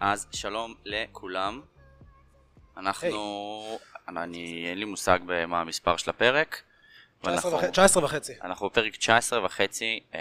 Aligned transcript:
אז 0.00 0.26
שלום 0.32 0.74
לכולם. 0.84 1.60
אנחנו... 2.76 3.78
אני... 4.08 4.66
אין 4.70 4.78
לי 4.78 4.84
מושג 4.84 5.18
במה 5.26 5.60
המספר 5.60 5.96
של 5.96 6.10
הפרק. 6.10 6.62
19 7.22 7.32
ואנחנו- 7.52 7.58
וחצי- 7.58 7.70
19 7.72 8.04
וחצי. 8.04 8.32
אנחנו 8.42 8.68
בפרק 8.68 8.96
19 8.96 9.44
וחצי 9.44 10.00
אה, 10.14 10.20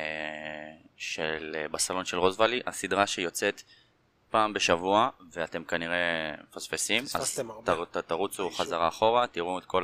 של 0.97 1.55
אה, 1.59 1.67
בסלון 1.67 2.05
של 2.05 2.17
רוזוואלי, 2.17 2.61
הסדרה 2.67 3.07
שיוצאת 3.07 3.61
פעם 4.29 4.53
בשבוע, 4.53 5.09
ואתם 5.31 5.63
כנראה 5.63 5.97
מפספסים. 6.49 7.03
אז 7.03 7.15
פספסתם 7.15 7.51
הרבה. 7.51 7.65
תר, 7.65 7.85
ת, 7.85 7.97
תרוצו 7.97 8.43
באישור. 8.47 8.65
חזרה 8.65 8.87
אחורה, 8.87 9.27
תראו 9.27 9.59
את 9.59 9.65
כל 9.65 9.83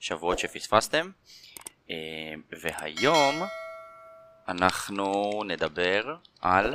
השבועות 0.00 0.38
שפספסתם. 0.38 1.10
אה, 1.90 1.94
והיום 2.62 3.42
אנחנו 4.48 5.42
נדבר 5.46 6.14
על... 6.40 6.74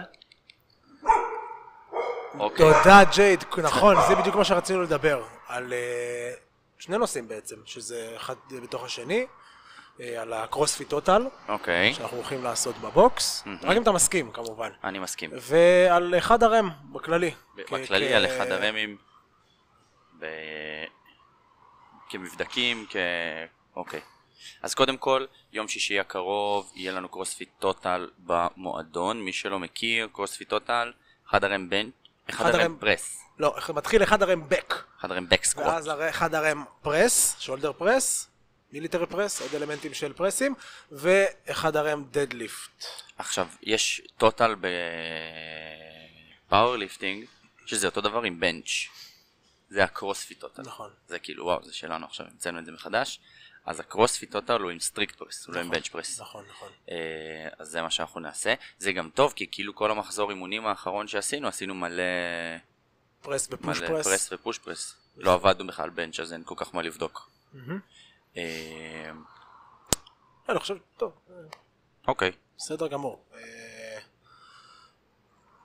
אוקיי, 2.39 2.65
תודה 2.83 3.01
ג'ייד, 3.15 3.43
נכון, 3.63 3.95
זה 4.07 4.15
בדיוק 4.15 4.35
מה 4.35 4.43
שרצינו 4.43 4.81
לדבר. 4.81 5.23
על 5.47 5.73
אה, 5.73 6.33
שני 6.79 6.97
נושאים 6.97 7.27
בעצם, 7.27 7.55
שזה 7.65 8.13
אחד 8.15 8.35
בתוך 8.63 8.83
השני, 8.83 9.25
אה, 9.99 10.21
על 10.21 10.33
הקרוספיט 10.33 10.89
טוטל, 10.89 11.27
אוקיי, 11.47 11.93
שאנחנו 11.93 12.17
הולכים 12.17 12.43
לעשות 12.43 12.77
בבוקס, 12.77 13.43
רק 13.63 13.77
אם 13.77 13.81
אתה 13.81 13.91
מסכים 13.91 14.31
כמובן, 14.31 14.69
אני 14.83 14.99
מסכים. 14.99 15.29
ועל 15.33 16.13
אחד 16.17 16.43
הרם 16.43 16.69
בכללי. 16.91 17.31
כ- 17.31 17.59
בכללי 17.73 18.09
כ- 18.09 18.15
על 18.15 18.25
אחד 18.25 18.51
הרמים, 18.51 18.97
ב... 20.19 20.25
כמבדקים, 22.09 22.85
כ... 22.89 22.95
אוקיי. 23.75 24.01
אז 24.61 24.73
קודם 24.75 24.97
כל, 24.97 25.25
יום 25.53 25.67
שישי 25.67 25.99
הקרוב 25.99 26.71
יהיה 26.75 26.91
לנו 26.91 27.09
CrossFit 27.09 27.49
Total 27.59 28.09
במועדון. 28.17 29.21
מי 29.21 29.33
שלא 29.33 29.59
מכיר, 29.59 30.07
CrossFit 30.13 30.49
Total, 30.49 30.91
אחד 31.29 31.43
RM 31.43 31.69
בן... 31.69 31.89
אחד 32.29 32.55
RM 32.55 32.77
press. 32.79 33.21
לא, 33.39 33.55
מתחיל 33.75 34.03
אחד 34.03 34.23
RM 34.23 34.49
back, 34.49 34.83
אחד 34.99 35.11
RM 35.11 35.29
back 35.29 35.43
squat. 35.43 35.67
ואז 35.67 35.89
אחד 36.09 36.35
RM 36.35 36.63
press, 36.81 37.35
shoulder 37.39 37.73
press, 37.73 38.27
military 38.71 39.05
press, 39.05 39.41
עוד 39.41 39.55
אלמנטים 39.55 39.93
של 39.93 40.13
פרסים, 40.13 40.55
ואחד 40.91 41.75
RM 41.75 42.03
deadlift. 42.11 42.85
עכשיו, 43.17 43.47
יש 43.61 44.01
total 44.17 44.55
ב 46.47 46.53
powerlifting, 46.53 47.25
שזה 47.65 47.87
אותו 47.87 48.01
דבר 48.01 48.21
עם 48.21 48.39
bench. 48.39 48.87
זה 49.69 49.83
ה 49.83 49.89
CrossFit 49.89 50.39
Total. 50.39 50.61
נכון. 50.61 50.89
זה 51.07 51.19
כאילו, 51.19 51.45
וואו, 51.45 51.63
זה 51.63 51.73
שלנו 51.73 52.05
עכשיו, 52.05 52.25
המצאנו 52.31 52.59
את 52.59 52.65
זה 52.65 52.71
מחדש. 52.71 53.19
אז 53.65 53.79
ה 53.79 53.85
CrossFit 53.85 54.31
Total 54.31 54.61
הוא 54.61 54.71
עם 54.71 54.79
strict 54.79 55.15
press, 55.15 55.47
הוא 55.47 55.55
לא 55.55 55.59
עם 55.59 55.69
bench 55.69 55.87
press. 55.87 56.21
נכון, 56.21 56.45
נכון. 56.49 56.69
אה, 56.89 56.95
אז 57.59 57.67
זה 57.67 57.81
מה 57.81 57.89
שאנחנו 57.89 58.19
נעשה. 58.19 58.53
זה 58.77 58.91
גם 58.91 59.09
טוב, 59.09 59.33
כי 59.35 59.47
כאילו 59.51 59.75
כל 59.75 59.91
המחזור 59.91 60.29
אימונים 60.29 60.67
האחרון 60.67 61.07
שעשינו, 61.07 61.47
עשינו 61.47 61.75
מלא, 61.75 62.03
press 63.21 63.47
ב 63.47 63.54
push 63.54 63.79
מלא 63.79 63.87
press. 63.87 64.07
press 64.07 64.29
ו 64.31 64.37
push 64.37 64.59
press. 64.59 64.95
לא 65.17 65.33
עבדנו 65.33 65.67
בכלל 65.67 65.89
bench, 65.89 66.19
אז 66.19 66.33
אין 66.33 66.43
כל 66.45 66.55
כך 66.57 66.75
מה 66.75 66.81
לבדוק. 66.81 67.29
אה, 68.37 69.11
אני 70.49 70.59
חושב, 70.59 70.77
טוב, 70.97 71.19
אה, 71.29 71.35
אוקיי. 72.07 72.31
בסדר 72.57 72.87
גמור. 72.87 73.25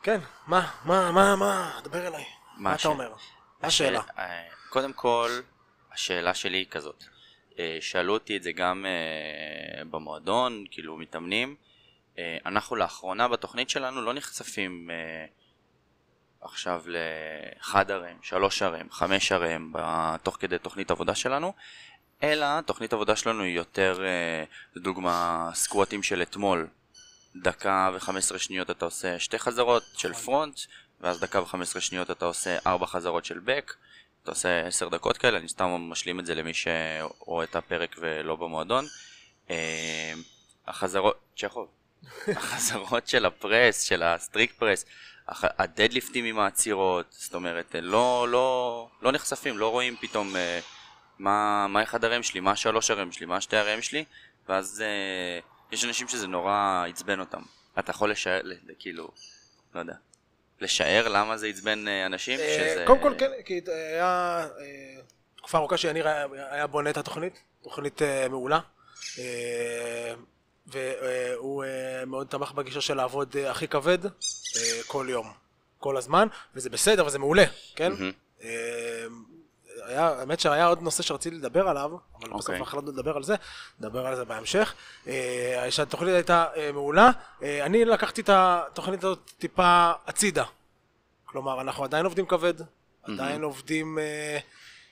כן, 0.02 0.20
מה, 0.46 0.70
מה, 0.84 1.12
מה, 1.12 1.36
מה, 1.36 1.80
דבר 1.84 2.06
אליי. 2.06 2.24
מה 2.56 2.74
אתה? 2.74 2.88
אומר? 2.88 3.12
מה 3.62 3.68
השאלה? 3.68 4.02
קודם 4.68 4.92
כל, 4.92 5.30
השאלה 5.92 6.34
שלי 6.34 6.58
היא 6.58 6.66
כזאת. 6.70 7.04
אה, 7.60 7.78
שאלו 7.80 8.12
אותי 8.12 8.36
את 8.36 8.42
זה 8.42 8.52
גם 8.52 8.86
אה, 8.86 9.84
במועדון, 9.84 10.64
כאילו 10.70 10.96
מתאמנים. 10.96 11.56
אה, 12.18 12.38
אנחנו 12.46 12.76
לאחרונה 12.76 13.28
בתוכנית 13.28 13.70
שלנו 13.70 14.02
לא 14.02 14.12
נחשפים 14.12 14.90
עכשיו 16.40 16.82
לאחד 16.86 17.90
הרם, 17.90 18.16
שלוש 18.22 18.62
הרם, 18.62 18.90
חמש 18.90 19.32
הרם, 19.32 19.72
תוך 20.22 20.36
כדי 20.40 20.58
תוכנית 20.58 20.90
עבודה 20.90 21.14
שלנו, 21.14 21.52
אלא 22.22 22.60
תוכנית 22.60 22.92
עבודה 22.92 23.16
שלנו 23.16 23.42
היא 23.42 23.56
יותר, 23.56 24.04
לדוגמה, 24.76 25.50
סקווטים 25.54 26.02
של 26.02 26.22
אתמול. 26.22 26.68
דקה 27.36 27.90
וחמש 27.94 28.24
עשרה 28.24 28.38
שניות 28.38 28.70
אתה 28.70 28.84
עושה 28.84 29.18
שתי 29.18 29.38
חזרות 29.38 29.82
של 29.96 30.12
front, 30.12 30.60
ואז 31.00 31.20
דקה 31.20 31.42
וחמש 31.42 31.68
עשרה 31.68 31.80
שניות 31.80 32.10
אתה 32.10 32.24
עושה 32.24 32.58
ארבע 32.66 32.86
חזרות 32.86 33.24
של 33.24 33.38
back, 33.38 33.74
אתה 34.22 34.30
עושה 34.30 34.66
עשר 34.66 34.88
דקות 34.88 35.18
כאלה, 35.18 35.38
אני 35.38 35.48
סתם 35.48 35.66
משלים 35.66 36.20
את 36.20 36.26
זה 36.26 36.34
למי 36.34 36.52
שרואה 36.54 37.44
את 37.44 37.56
הפרק 37.56 37.96
ולא 37.98 38.36
במועדון. 38.36 38.84
אה, 39.50 40.12
החזרות, 40.66 41.18
צ'כוב, 41.36 41.68
החזרות 42.36 43.08
של 43.08 43.26
ה 43.26 43.34
press, 43.34 43.82
של 43.82 44.02
ה 44.02 44.09
strict 44.09 44.52
press, 44.52 44.84
ה 45.28 45.37
deadlift 45.37 46.07
ים 46.07 46.24
עם 46.24 46.38
העצירות, 46.38 47.06
זאת 47.10 47.34
אומרת, 47.34 47.74
לא, 47.82 48.26
לא, 48.28 48.88
לא 49.02 49.12
נחשפים, 49.12 49.58
לא 49.58 49.68
רואים 49.68 49.96
פתאום 50.00 50.36
אה, 50.36 50.60
מה, 51.18 51.66
מה 51.68 51.82
אחד 51.82 52.04
RM 52.04 52.22
שלי, 52.22 52.40
מה 52.40 52.56
שלוש 52.56 52.90
RM 52.90 53.12
שלי, 53.12 53.26
מה 53.26 53.40
שתי 53.40 53.56
RM 53.56 53.82
שלי, 53.82 54.04
ואז 54.48 54.82
אה, 54.86 55.38
יש 55.72 55.84
אנשים 55.84 56.08
שזה 56.08 56.26
נורא 56.26 56.84
עצבן 56.88 57.20
אותם. 57.20 57.42
אתה 57.78 57.90
יכול 57.90 58.10
לשער, 58.10 58.40
ל- 58.42 58.52
ל- 58.52 58.74
כאילו, 58.78 59.10
לא 59.74 59.80
יודע, 59.80 59.94
לשער 60.60 61.08
למה 61.08 61.36
זה 61.36 61.46
עצבן 61.46 61.88
אה, 61.88 62.06
אנשים? 62.06 62.40
אה, 62.40 62.54
שזה... 62.74 62.84
קודם 62.86 63.00
כל, 63.00 63.14
כן, 63.18 63.30
כי 63.44 63.60
היה 63.66 64.46
אה, 64.60 65.00
תקופה 65.36 65.58
ארוכה 65.58 65.76
שיניר 65.76 66.08
היה- 66.08 66.66
בונה 66.66 66.90
את 66.90 66.96
התוכנית, 66.96 67.32
תוכנית 67.62 68.00
מעולה. 68.30 68.60
והוא 70.66 71.64
מאוד 72.06 72.26
תמך 72.26 72.52
בגישה 72.52 72.80
של 72.80 72.94
לעבוד 72.94 73.36
הכי 73.36 73.68
כבד 73.68 73.98
כל 74.86 75.06
יום, 75.10 75.32
כל 75.78 75.96
הזמן, 75.96 76.28
וזה 76.54 76.70
בסדר 76.70 77.06
וזה 77.06 77.18
מעולה, 77.18 77.44
כן? 77.76 77.92
מהמם. 77.92 78.12
היה, 79.90 80.08
האמת 80.08 80.40
שהיה 80.40 80.66
עוד 80.66 80.82
נושא 80.82 81.02
שרציתי 81.02 81.36
לדבר 81.36 81.68
עליו, 81.68 81.90
אבל 81.90 82.28
בסוף 82.28 82.32
אוקיי. 82.32 82.60
החלטנו 82.60 82.92
לדבר 82.92 83.16
על 83.16 83.22
זה, 83.22 83.34
נדבר 83.80 84.06
על 84.06 84.16
זה 84.16 84.24
בהמשך. 84.24 84.74
אה, 85.06 85.66
שהתוכנית 85.70 86.14
הייתה 86.14 86.46
אה, 86.56 86.72
מעולה. 86.72 87.10
אה, 87.42 87.66
אני 87.66 87.84
לקחתי 87.84 88.20
את 88.20 88.30
התוכנית 88.32 89.04
הזאת 89.04 89.32
טיפה 89.38 89.92
הצידה. 90.06 90.44
כלומר, 91.24 91.60
אנחנו 91.60 91.84
עדיין 91.84 92.04
עובדים 92.04 92.26
כבד, 92.26 92.54
עדיין 93.02 93.42
עובדים 93.42 93.98
אה, 93.98 94.38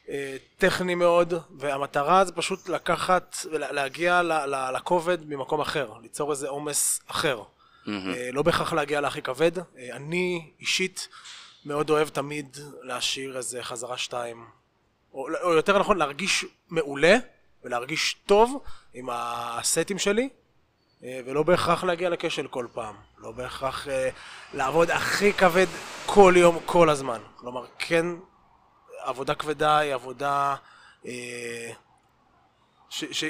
אה, 0.08 0.36
טכני 0.58 0.94
מאוד, 0.94 1.34
והמטרה 1.58 2.24
זה 2.24 2.32
פשוט 2.32 2.68
לקחת 2.68 3.36
ולהגיע 3.52 4.22
ל- 4.22 4.32
ל- 4.54 4.70
לכובד 4.76 5.18
ממקום 5.28 5.60
אחר, 5.60 5.92
ליצור 6.02 6.30
איזה 6.30 6.48
עומס 6.48 7.00
אחר. 7.06 7.42
מהמם. 7.86 8.14
אה, 8.14 8.28
לא 8.32 8.42
בהכרח 8.42 8.72
להגיע 8.72 9.00
להכי 9.00 9.22
כבד. 9.22 9.58
אה, 9.58 9.64
אני 9.92 10.50
אישית 10.60 11.08
מאוד 11.64 11.90
אוהב 11.90 12.08
תמיד 12.08 12.56
להשאיר 12.82 13.36
איזה 13.36 13.62
חזרה 13.62 13.96
שתיים, 13.98 14.46
או, 15.14 15.28
או 15.42 15.52
יותר 15.52 15.78
נכון 15.78 15.96
להרגיש 15.96 16.44
מעולה 16.68 17.16
ולהרגיש 17.64 18.16
טוב 18.26 18.62
עם 18.94 19.08
הסטים 19.12 19.98
שלי, 19.98 20.28
אה, 21.04 21.20
ולא 21.26 21.42
בהכרח 21.42 21.84
להגיע 21.84 22.10
לכשל 22.10 22.46
כל 22.46 22.66
פעם. 22.72 22.94
לא 23.18 23.32
בהכרח 23.32 23.88
אה, 23.88 24.08
לעבוד 24.54 24.90
הכי 24.90 25.32
כבד 25.32 25.66
כל 26.06 26.34
יום, 26.36 26.58
כל 26.66 26.90
הזמן. 26.90 27.20
כלומר, 27.36 27.66
כן, 27.78 28.06
עבודה 28.98 29.34
כבדה 29.34 29.78
היא 29.78 29.94
עבודה 29.94 30.54
אה, 31.06 31.70
ש... 32.90 33.04
ש... 33.04 33.24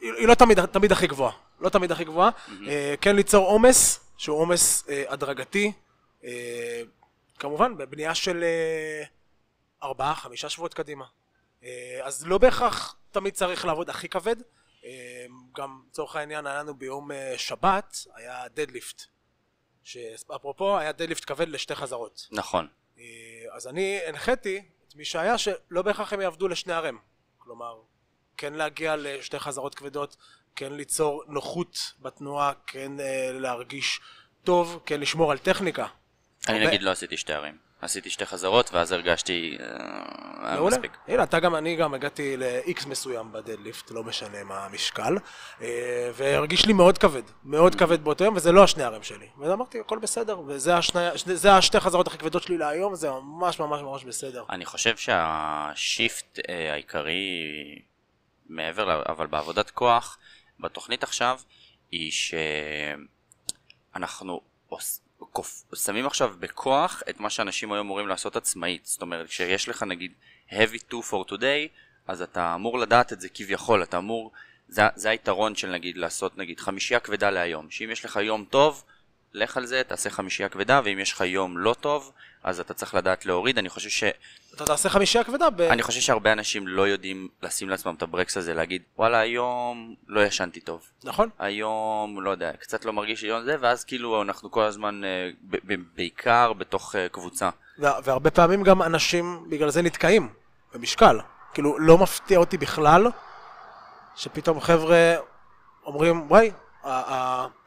היא 0.00 0.12
היא 0.12 0.28
לא 0.28 0.34
תמיד, 0.34 0.66
תמיד 0.66 0.92
הכי 0.92 1.06
גבוהה. 1.06 1.32
לא 1.60 1.68
תמיד 1.68 1.92
הכי 1.92 2.04
גבוהה. 2.04 2.30
אה, 2.66 2.94
כן 3.00 3.16
ליצור 3.16 3.46
עומס, 3.46 4.00
שהוא 4.16 4.38
עומס 4.38 4.86
הדרגתי. 5.08 5.72
כמובן, 7.38 7.76
בבנייה 7.76 8.14
של 8.14 8.44
ארבעה, 9.84 10.14
חמישה 10.14 10.48
שבועות 10.48 10.74
קדימה. 10.74 11.04
אה, 11.64 12.00
אז 12.02 12.26
לא 12.26 12.38
בהכרח 12.38 12.96
תמיד 13.10 13.34
צריך 13.34 13.64
לעבוד 13.64 13.90
הכי 13.90 14.08
כבד. 14.08 14.36
אה, 14.84 14.90
גם 15.56 15.82
לצורך 15.90 16.16
העניין 16.16 16.46
היה 16.46 16.58
לנו 16.58 16.74
ביום 16.74 17.12
אה, 17.12 17.34
שבת, 17.36 17.96
היה 18.14 18.48
דדליפט. 18.54 19.02
שאפרופו, 19.84 20.78
היה 20.78 20.92
דדליפט 20.92 21.24
כבד 21.24 21.48
לשתי 21.48 21.74
חזרות. 21.74 22.28
נכון. 22.30 22.68
אז 23.52 23.66
אני 23.66 23.98
הנחיתי 24.06 24.62
את 24.88 24.94
מי 24.94 25.04
שהיה 25.04 25.38
שלא 25.38 25.82
בהכרח 25.82 26.12
הם 26.12 26.20
יעבדו 26.20 26.48
לשני 26.48 26.72
הרם. 26.72 26.98
כלומר, 27.38 27.80
כן 28.36 28.52
להגיע 28.54 28.96
לשתי 28.96 29.38
חזרות 29.38 29.74
כבדות, 29.74 30.16
כן 30.56 30.72
ליצור 30.72 31.24
נוחות 31.28 31.92
בתנועה, 32.00 32.52
כן 32.66 32.92
להרגיש 33.32 34.00
טוב, 34.44 34.82
כן 34.86 35.00
לשמור 35.00 35.32
על 35.32 35.38
טכניקה. 35.38 35.86
אני 36.48 36.56
הרבה- 36.58 36.68
נגיד 36.68 36.82
לא 36.82 36.90
עשיתי 36.90 37.16
שתי 37.16 37.32
ערים. 37.32 37.58
עשיתי 37.84 38.10
שתי 38.10 38.26
חזרות, 38.26 38.70
ואז 38.74 38.92
הרגשתי... 38.92 39.56
אה, 39.60 40.54
מעולה. 40.56 40.76
מספיק. 40.76 40.96
הנה, 41.08 41.22
אתה 41.22 41.40
גם, 41.40 41.54
אני 41.54 41.76
גם 41.76 41.94
הגעתי 41.94 42.36
ל-X 42.36 42.88
מסוים 42.88 43.32
בדדליפט, 43.32 43.90
לא 43.90 44.04
משנה 44.04 44.44
מה 44.44 44.64
המשקל, 44.64 45.16
אה, 45.62 46.10
והרגיש 46.14 46.66
לי 46.66 46.72
מאוד 46.72 46.98
כבד, 46.98 47.22
מאוד 47.44 47.74
כבד 47.74 48.04
באותו 48.04 48.24
יום, 48.24 48.34
וזה 48.36 48.52
לא 48.52 48.64
השני 48.64 48.82
הרם 48.82 49.02
שלי. 49.02 49.26
ואמרתי, 49.38 49.80
הכל 49.80 49.98
בסדר, 49.98 50.40
וזה 50.46 50.76
השני, 50.76 51.02
שני- 51.18 51.36
זה 51.36 51.52
השתי 51.52 51.80
חזרות 51.80 52.06
הכי 52.06 52.18
כבדות 52.18 52.42
שלי 52.42 52.58
להיום, 52.58 52.94
זה 52.94 53.10
ממש 53.10 53.60
ממש 53.60 53.80
ממש 53.82 54.04
בסדר. 54.04 54.44
אני 54.50 54.64
חושב 54.64 54.96
שהשיפט 54.96 56.38
אה, 56.48 56.72
העיקרי, 56.72 57.42
מעבר, 58.48 59.02
אבל 59.08 59.26
בעבודת 59.26 59.70
כוח, 59.70 60.18
בתוכנית 60.60 61.02
עכשיו, 61.02 61.38
היא 61.92 62.12
שאנחנו. 63.94 64.40
שמים 65.74 66.06
עכשיו 66.06 66.34
בכוח 66.40 67.02
את 67.10 67.20
מה 67.20 67.30
שאנשים 67.30 67.72
היום 67.72 67.86
אמורים 67.86 68.08
לעשות 68.08 68.36
עצמאית. 68.36 68.86
זאת 68.86 69.02
אומרת, 69.02 69.26
כשיש 69.26 69.68
לך 69.68 69.82
נגיד 69.82 70.12
heavy 70.50 70.90
to 70.90 70.94
for 71.10 71.30
today, 71.30 71.68
אז 72.06 72.22
אתה 72.22 72.54
אמור 72.54 72.78
לדעת 72.78 73.12
את 73.12 73.20
זה 73.20 73.28
כביכול, 73.28 73.82
אתה 73.82 73.98
אמור, 73.98 74.32
זה, 74.68 74.82
זה 74.94 75.10
היתרון 75.10 75.54
של 75.54 75.72
נגיד 75.72 75.96
לעשות 75.96 76.38
נגיד 76.38 76.60
חמישייה 76.60 77.00
כבדה 77.00 77.30
להיום, 77.30 77.70
שאם 77.70 77.90
יש 77.90 78.04
לך 78.04 78.16
יום 78.22 78.44
טוב, 78.50 78.84
לך 79.32 79.56
על 79.56 79.66
זה, 79.66 79.82
תעשה 79.86 80.10
חמישייה 80.10 80.48
כבדה, 80.48 80.80
ואם 80.84 80.98
יש 80.98 81.12
לך 81.12 81.20
יום 81.20 81.58
לא 81.58 81.74
טוב, 81.80 82.12
אז 82.44 82.60
אתה 82.60 82.74
צריך 82.74 82.94
לדעת 82.94 83.26
להוריד. 83.26 83.58
אני 83.58 83.68
חושב 83.68 83.88
ש... 83.88 84.04
אתה 84.54 84.64
תעשה 84.66 84.88
חמישייה 84.88 85.24
כבדה 85.24 85.50
ב... 85.50 85.60
אני 85.60 85.82
חושב 85.82 86.00
שהרבה 86.00 86.32
אנשים 86.32 86.68
לא 86.68 86.88
יודעים 86.88 87.28
לשים 87.42 87.68
לעצמם 87.68 87.94
את 87.94 88.02
הברקס 88.02 88.36
הזה, 88.36 88.54
להגיד, 88.54 88.82
וואלה, 88.98 89.18
היום 89.18 89.94
לא 90.06 90.20
ישנתי 90.20 90.60
טוב. 90.60 90.82
נכון? 91.04 91.28
היום, 91.38 92.20
לא 92.22 92.30
יודע, 92.30 92.52
קצת 92.52 92.84
לא 92.84 92.92
מרגיש 92.92 93.22
יום 93.22 93.44
זה, 93.44 93.56
ואז 93.60 93.84
כאילו 93.84 94.22
אנחנו 94.22 94.50
כל 94.50 94.62
הזמן, 94.62 95.04
אה, 95.04 95.30
בעיקר 95.94 96.52
בתוך 96.52 96.96
אה, 96.96 97.08
קבוצה. 97.08 97.50
וה- 97.78 97.98
והרבה 98.04 98.30
פעמים 98.30 98.62
גם 98.62 98.82
אנשים 98.82 99.46
בגלל 99.48 99.70
זה 99.70 99.82
נתקעים 99.82 100.28
במשקל. 100.74 101.18
כאילו, 101.54 101.78
לא 101.78 101.98
מפתיע 101.98 102.38
אותי 102.38 102.58
בכלל 102.58 103.06
שפתאום 104.16 104.60
חבר'ה 104.60 105.14
אומרים, 105.84 106.22
וואי, 106.30 106.50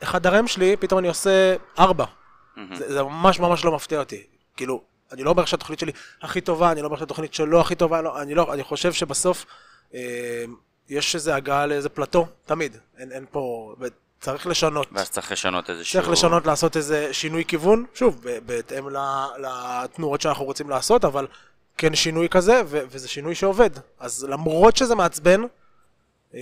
אחד 0.04 0.26
הרם 0.26 0.48
שלי, 0.48 0.78
פתאום 0.78 1.00
אני 1.00 1.08
עושה 1.08 1.56
ארבע. 1.80 2.06
זה, 2.74 2.94
זה 2.94 3.04
ממש 3.04 3.40
ממש 3.40 3.66
לא 3.66 3.72
מפתיע 3.76 4.00
אותי. 4.00 4.24
כאילו, 4.58 4.82
אני 5.12 5.24
לא 5.24 5.30
אומר 5.30 5.46
שהתוכנית 5.46 5.80
שלי 5.80 5.92
הכי 6.22 6.42
טובה, 6.42 6.72
אני 6.72 6.82
לא 6.82 6.88
אומר 6.88 6.98
שהתוכנית 6.98 7.34
שלו 7.34 7.62
הכי 7.62 7.76
טובה, 7.76 8.02
לא, 8.02 8.22
אני 8.22 8.36
לא, 8.36 8.54
אני 8.54 8.64
חושב 8.64 8.94
שבסוף 8.94 9.46
אה, 9.94 10.00
יש 10.90 11.16
איזה 11.16 11.36
הגעה 11.36 11.66
לאיזה 11.66 11.90
פלטו, 11.90 12.28
תמיד. 12.46 12.78
אין, 12.98 13.12
אין 13.12 13.26
פה, 13.32 13.76
צריך 14.20 14.48
לשנות. 14.48 14.88
ואז 14.92 15.10
צריך 15.10 15.32
לשנות 15.32 15.70
איזה 15.70 15.84
צריך 15.92 16.10
לשנות, 16.10 16.46
לעשות 16.46 16.78
איזה 16.78 17.14
שינוי 17.14 17.46
כיוון, 17.46 17.86
שוב, 17.94 18.22
בהתאם 18.46 18.86
לתנועות 19.40 20.22
שאנחנו 20.22 20.46
רוצים 20.46 20.70
לעשות, 20.70 21.06
אבל 21.06 21.28
כן 21.78 21.96
שינוי 21.96 22.30
כזה, 22.30 22.62
ו- 22.66 22.82
וזה 22.90 23.08
שינוי 23.08 23.36
שעובד. 23.36 23.70
אז 24.00 24.24
למרות 24.30 24.78
שזה 24.78 24.96
מעצבן, 24.96 25.42
אה, 26.34 26.40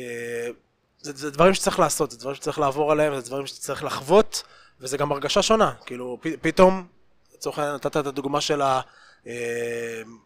זה, 1.01 1.11
זה 1.15 1.31
דברים 1.31 1.53
שצריך 1.53 1.79
לעשות, 1.79 2.11
זה 2.11 2.17
דברים 2.17 2.35
שצריך 2.35 2.59
לעבור 2.59 2.91
עליהם, 2.91 3.15
זה 3.15 3.21
דברים 3.21 3.47
שצריך 3.47 3.83
לחוות, 3.83 4.43
וזה 4.81 4.97
גם 4.97 5.11
הרגשה 5.11 5.41
שונה. 5.41 5.73
כאילו, 5.85 6.17
פ- 6.21 6.27
פתאום, 6.41 6.87
לצורך 7.37 7.59
העניין 7.59 7.75
נתת 7.75 7.97
את 7.97 8.07
הדוגמה 8.07 8.41
של 8.41 8.61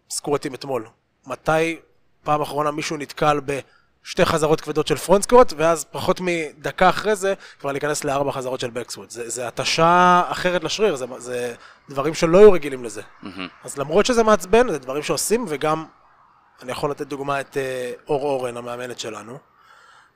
הסקווטים 0.09 0.53
אתמול. 0.53 0.88
מתי 1.27 1.79
פעם 2.23 2.41
אחרונה 2.41 2.71
מישהו 2.71 2.97
נתקל 2.97 3.39
בשתי 3.45 4.25
חזרות 4.25 4.61
כבדות 4.61 4.88
של 4.88 4.95
פרונט 4.95 5.23
סקווט, 5.23 5.53
ואז 5.57 5.85
פחות 5.91 6.21
מדקה 6.21 6.89
אחרי 6.89 7.15
זה 7.15 7.33
כבר 7.59 7.71
להיכנס 7.71 8.03
לארבע 8.03 8.31
חזרות 8.31 8.59
של 8.59 8.69
בקסקווט. 8.69 9.09
זה, 9.09 9.29
זה 9.29 9.47
התשה 9.47 10.21
אחרת 10.27 10.63
לשריר, 10.63 10.95
זה, 10.95 11.06
זה 11.17 11.56
דברים 11.89 12.13
שלא 12.13 12.38
היו 12.38 12.51
רגילים 12.51 12.83
לזה. 12.83 13.01
מהמם. 13.21 13.47
אז 13.63 13.77
למרות 13.77 14.06
שזה 14.06 14.23
מעצבן, 14.23 14.71
זה 14.71 14.79
דברים 14.79 15.03
שעושים, 15.03 15.45
וגם, 15.47 15.85
אני 16.61 16.71
יכול 16.71 16.91
לתת 16.91 17.07
דוגמה 17.07 17.41
את 17.41 17.57
אה, 17.57 17.91
אור 18.07 18.23
אורן, 18.23 18.57
המאמנת 18.57 19.00
שלנו. 19.00 19.38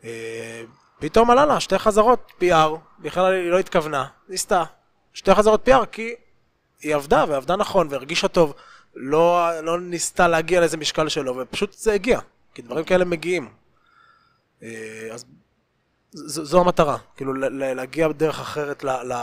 אה, 0.04 0.63
פתאום 1.00 1.31
עלה 1.31 1.45
לה 1.45 1.60
שתי 1.60 1.80
חזרות 1.80 2.31
PR, 2.42 2.78
בכלל 3.00 3.34
היא 3.34 3.50
לא 3.50 3.60
התכוונה, 3.60 4.06
ניסתה. 4.30 4.63
שתי 5.13 5.36
חזרות 5.36 5.69
PR 5.69 5.86
כי 5.86 6.16
היא 6.83 6.95
עבדה, 6.95 7.25
ועבדה 7.27 7.56
נכון, 7.56 7.88
והרגישה 7.89 8.27
טוב. 8.27 8.53
לא, 8.95 9.50
לא 9.62 9.80
ניסתה 9.80 10.27
להגיע 10.27 10.59
לאיזה 10.59 10.77
משקל 10.77 11.09
שלו, 11.09 11.38
ופשוט 11.38 11.74
זה 11.74 11.94
הגיע, 11.94 12.19
כי 12.53 12.62
דברים 12.62 12.85
כאלה 12.85 13.06
מגיעים. 13.06 13.50
אה, 14.63 15.07
אז 15.12 15.25
ז, 16.12 16.39
זו 16.39 16.62
המטרה, 16.62 16.97
כאילו 17.18 17.33
ל- 17.33 17.45
ל- 17.45 17.74
להגיע 17.74 18.07
בדרך 18.07 18.39
אחרת 18.39 18.83
ל, 18.83 18.89
ל, 18.89 19.13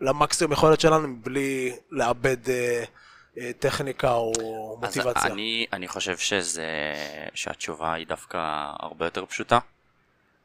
למקסימום 0.00 0.52
יכולת 0.52 0.80
שלנו, 0.80 1.16
בלי 1.16 1.76
לאבד 1.90 2.50
אה, 2.50 2.84
אה, 3.38 3.50
טכניקה 3.58 4.12
או 4.12 4.32
אז 4.82 4.96
מוטיבציה. 4.96 5.32
אני, 5.32 5.66
אני 5.72 5.88
חושב 5.88 6.16
שזה, 6.18 6.68
שהתשובה 7.34 7.92
היא 7.92 8.06
דווקא 8.06 8.38
הרבה 8.80 9.04
יותר 9.06 9.26
פשוטה. 9.26 9.58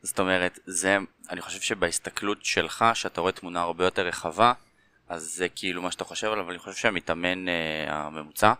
זאת 0.01 0.19
אומרת, 0.19 0.59
זה, 0.65 0.97
אני 1.29 1.41
חושב 1.41 1.61
שבהסתכלות 1.61 2.45
שלך, 2.45 2.85
שאתה 2.93 3.21
רואה 3.21 3.31
תמונה 3.31 3.61
הרבה 3.61 3.85
יותר 3.85 4.07
רחבה, 4.07 4.53
אז 5.09 5.23
זה 5.35 5.49
כאילו 5.49 5.81
מה 5.81 5.91
שאתה 5.91 6.03
חושב 6.03 6.27
עליו, 6.31 6.43
אבל 6.43 6.51
אני 6.51 6.59
חושב 6.59 6.73
שהמתאמן 6.77 7.47
אה, 7.47 7.53
הממוצע, 7.87 8.53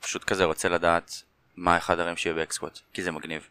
פשוט 0.00 0.24
כזה 0.24 0.44
רוצה 0.44 0.68
לדעת 0.68 1.22
מה 1.56 1.76
אחד 1.76 1.98
הרם 1.98 2.16
שיהיה 2.16 2.34
באקסקווט, 2.34 2.78
כי 2.92 3.02
זה 3.02 3.10
מגניב. 3.12 3.48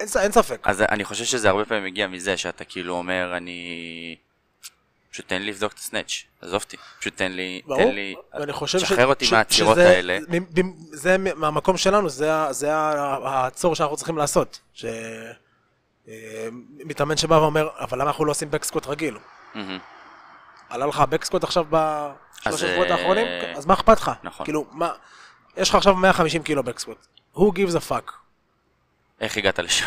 אין, 0.00 0.08
אין 0.20 0.32
ספק. 0.32 0.60
אז 0.64 0.82
אני 0.82 1.04
חושב 1.04 1.24
שזה 1.24 1.48
הרבה 1.48 1.64
פעמים 1.64 1.84
מגיע 1.84 2.06
מזה 2.06 2.36
שאתה 2.36 2.64
כאילו 2.64 2.94
אומר, 2.94 3.36
אני... 3.36 4.16
פשוט 5.10 5.28
תן 5.28 5.42
לי 5.42 5.48
לבדוק 5.50 5.72
את 5.72 5.78
הסנאצ', 5.78 6.10
עזוב 6.40 6.62
אותי, 6.62 6.76
פשוט 7.00 7.16
תן 7.16 7.32
לי, 7.32 7.62
ברור, 7.66 7.82
תן 7.82 7.88
לי, 7.94 8.14
ואני 8.38 8.52
חושב 8.52 8.78
ש- 8.78 8.82
שחרר 8.82 9.06
אותי 9.06 9.24
ש- 9.24 9.32
מהעצירות 9.32 9.74
שזה- 9.76 9.88
האלה. 9.88 10.18
זה 10.92 11.16
מהמקום 11.18 11.76
שלנו, 11.76 12.08
זה 12.08 12.30
זה 12.50 12.68
הצור 13.24 13.74
שאנחנו 13.74 13.96
צריכים 13.96 14.18
לעשות. 14.18 14.60
ש... 14.74 14.84
אה, 16.08 16.48
מתאמן 16.84 17.16
שבא 17.16 17.34
ואומר, 17.34 17.68
אבל 17.78 17.98
למה 18.00 18.10
אנחנו 18.10 18.24
לא 18.24 18.30
עושים 18.30 18.50
בקסקוט 18.50 18.86
רגיל? 18.86 19.18
מהמם. 19.54 19.78
עלה 20.70 20.86
לך 20.86 21.00
הבקסקוט 21.00 21.44
עכשיו 21.44 21.64
בשלושה 21.70 22.68
שבועות 22.68 22.86
אה, 22.90 22.94
האחרונים? 22.94 23.26
אז 23.56 23.66
מה 23.66 23.74
אכפת 23.74 24.00
לך? 24.00 24.10
נכון. 24.22 24.46
כאילו, 24.46 24.66
מה... 24.70 24.92
יש 25.56 25.68
לך 25.68 25.74
עכשיו 25.74 25.96
150 25.96 26.42
קילו 26.42 26.62
בקסקוט. 26.62 27.06
Who 27.34 27.40
gives 27.40 27.76
a 27.76 27.90
fuck? 27.90 28.12
איך 29.20 29.36
הגעת 29.36 29.58
לשם? 29.58 29.86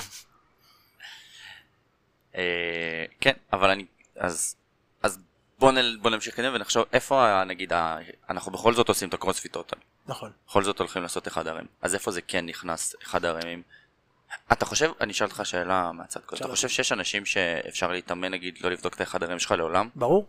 אה, 2.35 3.06
כן, 3.21 3.33
אבל 3.53 3.69
אני, 3.69 3.85
אז, 4.19 4.56
אז 5.03 5.19
בוא, 5.59 5.71
נ, 5.71 6.01
בוא 6.01 6.09
נמשיך 6.09 6.35
קדימה 6.35 6.56
ונחשוב 6.56 6.85
איפה 6.94 7.44
נגיד, 7.44 7.74
ה, 7.74 7.97
אנחנו 8.30 8.51
בכל 8.51 8.74
זאת 8.74 8.89
עושים 8.89 9.09
את 9.09 9.13
הקרוספיט 9.13 9.53
טוטל, 9.53 9.77
נכון. 10.07 10.31
בכל 10.47 10.63
זאת 10.63 10.80
הולכים 10.80 11.01
לעשות 11.01 11.27
אחד 11.27 11.47
הרם, 11.47 11.65
אז 11.81 11.94
איפה 11.95 12.12
זה 12.12 12.21
כן 12.21 12.45
נכנס, 12.45 12.95
אחד 13.03 13.25
הרמים? 13.25 13.63
אתה 14.51 14.65
חושב, 14.65 14.91
אני 15.01 15.12
אשאל 15.12 15.27
אותך 15.27 15.41
שאלה 15.44 15.91
מהצד 15.91 16.19
קודם, 16.19 16.41
אתה. 16.41 16.51
חושב 16.51 16.69
שיש 16.69 16.91
אנשים 16.91 17.25
שאפשר 17.25 17.91
להתאמן 17.91 18.31
נגיד 18.31 18.57
לא 18.62 18.71
לבדוק 18.71 18.94
את 18.95 19.00
האחד 19.00 19.24
הרם 19.24 19.39
שלך 19.39 19.52
לעולם? 19.52 19.90
ברור. 19.95 20.28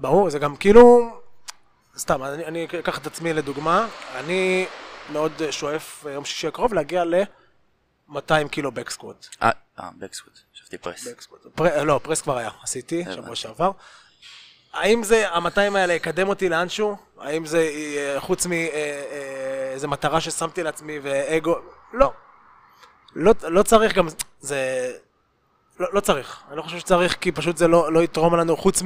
ברור, 0.00 0.30
זה 0.30 0.38
גם 0.38 0.56
כאילו... 0.56 1.10
סתם, 1.98 2.22
אני, 2.22 2.44
אני 2.44 2.64
אקח 2.64 2.98
את 2.98 3.06
עצמי 3.06 3.32
לדוגמה. 3.32 3.88
אני 4.14 4.66
מאוד 5.12 5.32
שואף 5.50 6.06
אה, 6.06 6.12
יום 6.12 6.24
שישי 6.24 6.46
הקרוב 6.46 6.74
להגיע 6.74 7.04
ל-200 7.04 8.48
קילו 8.50 8.72
בקסקוט. 8.72 9.26
אה, 9.42 9.50
אה, 9.80 9.88
בקסקוט, 9.98 10.32
חשבתי 10.54 10.78
פרס. 10.78 11.08
פר... 11.54 11.84
לא, 11.84 12.00
פרס 12.02 12.22
כבר 12.22 12.38
היה, 12.38 12.50
עשיתי. 12.62 13.04
שבוע 13.14 13.36
שעבר. 13.36 13.70
האם 14.72 15.02
זה, 15.02 15.28
ה-200 15.28 15.76
האלה 15.76 15.92
יקדם 15.92 16.28
אותי 16.28 16.48
לאנשהו? 16.48 16.96
האם 17.18 17.46
זה, 17.46 17.58
אה, 17.58 18.20
חוץ 18.20 18.46
מאיזה 18.46 19.88
מטרה 19.88 20.20
ששמתי 20.20 20.62
לעצמי 20.62 20.98
ואגו? 21.02 21.54
לא. 21.92 22.12
לא, 23.14 23.34
לא 23.42 23.62
צריך 23.62 23.94
גם, 23.94 24.08
זה... 24.40 24.92
לא, 25.80 25.88
לא 25.92 26.00
צריך. 26.00 26.42
אני 26.48 26.56
לא 26.56 26.62
חושב 26.62 26.78
שצריך, 26.78 27.16
כי 27.20 27.32
פשוט 27.32 27.56
זה 27.56 27.68
לא, 27.68 27.92
לא 27.92 28.02
יתרום 28.02 28.34
לנו, 28.34 28.56
חוץ 28.56 28.82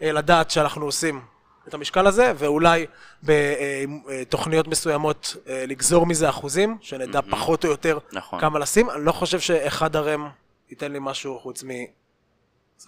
מלדעת 0.00 0.50
שאנחנו 0.50 0.84
עושים 0.84 1.20
את 1.68 1.74
המשקל 1.74 2.06
הזה, 2.06 2.32
ואולי 2.36 2.86
בתוכניות 3.22 4.68
מסוימות 4.68 5.36
אה, 5.48 5.64
לגזור 5.66 6.06
מזה 6.06 6.28
אחוזים, 6.28 6.78
שנדע 6.80 7.20
פחות 7.30 7.64
או 7.64 7.70
יותר 7.70 7.98
נכון. 8.12 8.40
כמה 8.40 8.58
לשים. 8.58 8.90
אני 8.90 9.04
לא 9.04 9.12
חושב 9.12 9.40
שאחד 9.40 9.96
הרם 9.96 10.28
ייתן 10.70 10.92
לי 10.92 10.98
משהו 11.00 11.38
חוץ 11.38 11.64
מ... 11.64 11.68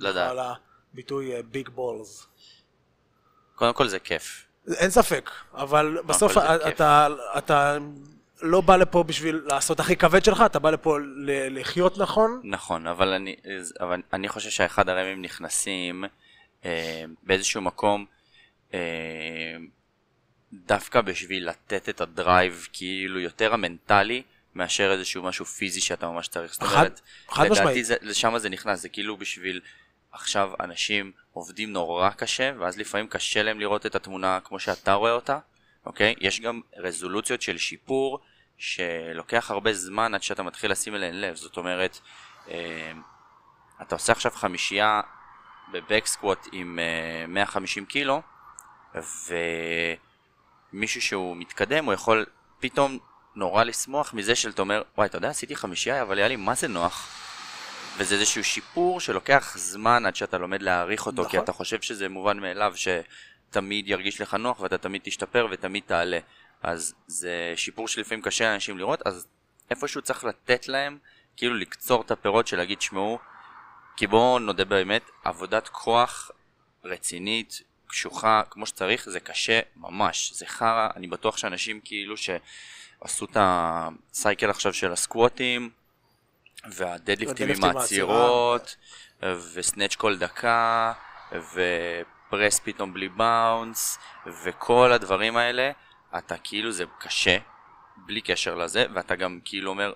לדעת. 0.01 0.31
על 0.31 0.39
הביטוי 0.93 1.43
ביג 1.43 1.69
בולס. 1.69 2.27
קודם 3.55 3.73
כל 3.73 3.89
זה 3.89 3.99
כיף. 3.99 4.45
אין 4.77 4.91
ספק, 4.91 5.31
אבל 5.55 5.99
בסוף 6.07 6.33
אתה. 6.39 6.69
אתה, 6.69 7.09
אתה 7.39 7.79
לא 8.43 8.61
בא 8.61 8.77
לפה 8.77 9.03
בשביל 9.03 9.41
לעשות 9.47 9.81
הכי 9.81 9.97
כבד 9.97 10.25
שלך, 10.25 10.43
אתה 10.47 10.59
בא 10.59 10.71
לפה 10.71 10.99
ל- 11.01 11.61
לחיות 11.61 11.99
נכון. 11.99 12.41
נכון, 12.45 12.87
אבל 12.87 13.09
אני, 13.13 13.37
אבל 13.81 14.01
אני 14.13 14.29
חושב 14.29 14.51
שהאחד 14.51 14.89
הרמים 14.89 15.23
נכנסים 15.23 16.05
אה, 16.65 17.05
באיזשהו 17.23 17.61
מקום 17.63 18.05
אה, 18.75 18.79
דווקא 20.53 21.01
בשביל 21.01 21.49
לתת 21.49 21.89
את 21.89 22.01
הדרייב 22.01 22.69
כאילו 22.73 23.21
יותר 23.21 23.55
המנטלי 23.55 24.23
מאשר 24.55 24.93
איזשהו 24.93 25.23
משהו 25.23 25.45
פיזי 25.45 25.81
שאתה 25.81 26.07
ממש 26.09 26.29
צריך. 26.29 26.53
זאת 26.53 26.63
חד- 26.63 26.77
אומרת, 26.77 27.01
חד 27.29 27.45
לדעתי 27.51 27.83
לשם 28.03 28.39
זה 28.39 28.49
נכנס, 28.49 28.81
זה 28.83 28.89
כאילו 28.89 29.17
בשביל 29.17 29.61
עכשיו 30.13 30.51
אנשים 30.61 31.13
עובדים 31.33 31.73
נורא 31.73 32.11
קשה 32.11 32.53
ואז 32.59 32.79
לפעמים 32.79 33.07
קשה 33.07 33.43
להם 33.43 33.61
לראות 33.61 33.87
את 33.87 33.95
התמונה 33.95 34.39
כמו 34.45 34.59
שאתה 34.59 34.93
רואה 34.93 35.13
אותה, 35.13 35.39
אוקיי? 35.87 36.15
יש 36.21 36.41
גם 36.41 36.61
רזולוציות 36.77 37.43
של 37.43 37.59
שיפור 37.59 38.21
שלוקח 38.59 39.51
הרבה 39.51 39.73
זמן 39.73 40.15
עד 40.15 40.23
שאתה 40.23 40.43
מתחיל 40.43 40.71
לשים 40.71 40.95
אליהן 40.95 41.15
לב, 41.15 41.35
זאת 41.37 41.57
אומרת, 41.57 41.99
אה, 42.51 42.93
אתה 43.83 43.95
עושה 43.95 44.13
עכשיו 44.13 44.33
חמישייה 44.33 45.01
בבק 45.73 46.07
סקווט 46.07 46.49
עם 46.53 46.79
אה, 46.79 47.27
150 47.27 47.87
קילו 47.87 48.23
ומישהו 50.73 51.03
שהוא 51.03 51.37
מתקדם 51.37 51.85
הוא 51.85 51.95
יכול 51.95 52.27
פתאום 52.61 52.99
נורא 53.35 53.65
לשמוח 53.65 54.15
מזה 54.15 54.35
שאתה 54.35 54.63
אומר 54.63 54.83
וואי 54.97 55.07
אתה 55.07 55.17
יודע 55.17 55.29
עשיתי 55.29 55.57
חמישייה 55.57 56.03
אבל 56.03 56.19
היה 56.19 56.29
לי 56.29 56.37
מה 56.37 56.55
זה 56.55 56.69
נוח 56.69 57.09
וזה 57.99 58.15
איזשהו 58.15 58.45
שיפור 58.45 59.01
שלוקח 59.01 59.55
זמן 59.59 60.07
עד 60.07 60.17
שאתה 60.17 60.39
לומד 60.39 60.63
להעריך 60.63 61.07
אותו, 61.07 61.23
נכון. 61.23 61.31
כי 61.31 61.39
אתה 61.39 61.53
חושב 61.53 61.81
שזה 61.81 62.09
מובן 62.09 62.39
מאליו 62.39 62.75
שתמיד 62.77 63.89
ירגיש 63.89 64.21
לך 64.21 64.35
נוח 64.35 64.61
ואתה 64.61 64.79
תמיד 64.79 65.01
תשתפר 65.05 65.47
ותמיד 65.51 65.83
תעלה. 65.87 66.19
אז 66.63 66.95
זה 67.07 67.53
שיפור 67.57 67.89
שלפעמים 67.89 68.23
קשה 68.23 68.51
לאנשים 68.51 68.79
לראות, 68.79 69.03
אז 69.07 69.27
איפשהו 69.71 70.03
צריך 70.03 70.25
לתת 70.25 70.69
להם, 70.69 70.99
כאילו 71.37 71.55
לקצור 71.55 72.03
את 72.03 72.11
הפירות 72.11 72.47
של 72.47 72.57
להגיד, 72.57 72.83
שמעו, 72.83 73.19
כי 73.97 74.07
בואו 74.07 74.39
נודה 74.39 74.65
באמת, 74.65 75.11
עבודת 75.25 75.69
כוח 75.69 76.31
רצינית, 76.85 77.63
קשוחה, 77.87 78.43
כמו 78.51 78.67
שצריך, 78.67 79.09
זה 79.09 79.21
קשה 79.21 79.61
ממש. 79.77 80.33
זה 80.33 80.47
חרא, 80.47 80.89
אני 80.97 81.07
בטוח 81.07 81.37
שאנשים 81.37 81.81
כאילו 81.85 82.15
שעשו 82.17 83.25
את 83.25 83.37
הסייקל 83.41 84.51
עכשיו 84.51 84.73
של 84.73 84.93
הסקווטים, 84.93 85.71
והדדליפטים 86.71 87.49
עם 87.49 87.65
העצירות, 87.65 88.77
וסנאצ' 89.23 89.97
כל 89.97 90.19
דקה, 90.19 90.93
ופרס 91.33 92.61
פתאום 92.65 92.95
בלי 92.95 93.09
באונס, 93.09 93.99
וכל 94.45 94.93
הדברים 94.93 95.37
האלה, 95.37 95.71
אתה 96.19 96.37
כאילו 96.45 96.73
זה 96.73 96.85
קשה, 96.99 97.39
בלי 97.97 98.21
קשר 98.21 98.55
לזה, 98.55 98.87
ואתה 98.95 99.17
גם 99.17 99.41
כאילו 99.45 99.71
אומר, 99.71 99.93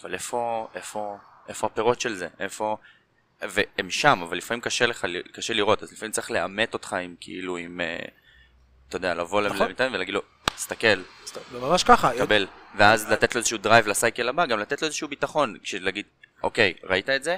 אבל 0.00 0.14
איפה, 0.14 0.68
איפה, 0.74 1.18
איפה 1.48 1.66
הפירות 1.66 2.00
של 2.00 2.14
זה? 2.14 2.28
איפה... 2.40 2.76
והם 3.42 3.90
שם, 3.90 4.22
אבל 4.22 4.36
לפעמים 4.36 4.60
קשה 4.60 4.86
לך, 4.86 5.06
קשה 5.32 5.54
לראות, 5.54 5.82
אז 5.82 5.92
לפעמים 5.92 6.12
צריך 6.12 6.30
לאמת 6.30 6.74
אותך 6.74 6.92
עם 6.92 7.14
כאילו, 7.20 7.56
עם, 7.56 7.80
אה, 7.80 7.98
אתה 8.88 8.96
יודע, 8.96 9.14
לבוא 9.14 9.42
נכון. 9.42 9.68
למתן 9.68 9.90
ולהגיד 9.92 10.14
לו, 10.14 10.22
תסתכל, 10.44 11.02
זה 11.50 11.60
ממש 11.60 11.84
ככה. 11.84 12.10
קבל, 12.18 12.46
ואז 12.76 13.10
לתת 13.10 13.34
לו 13.34 13.38
איזשהו 13.38 13.58
drive 13.58 13.86
ל 13.86 13.93
cycle 13.93 14.28
הבא, 14.28 14.46
גם 14.46 14.58
לתת 14.58 14.82
לו 14.82 14.86
איזשהו 14.86 15.08
ביטחון, 15.08 15.56
להגיד, 15.80 16.06
אוקיי, 16.42 16.74
ראית 16.82 17.10
את 17.10 17.24
זה? 17.24 17.36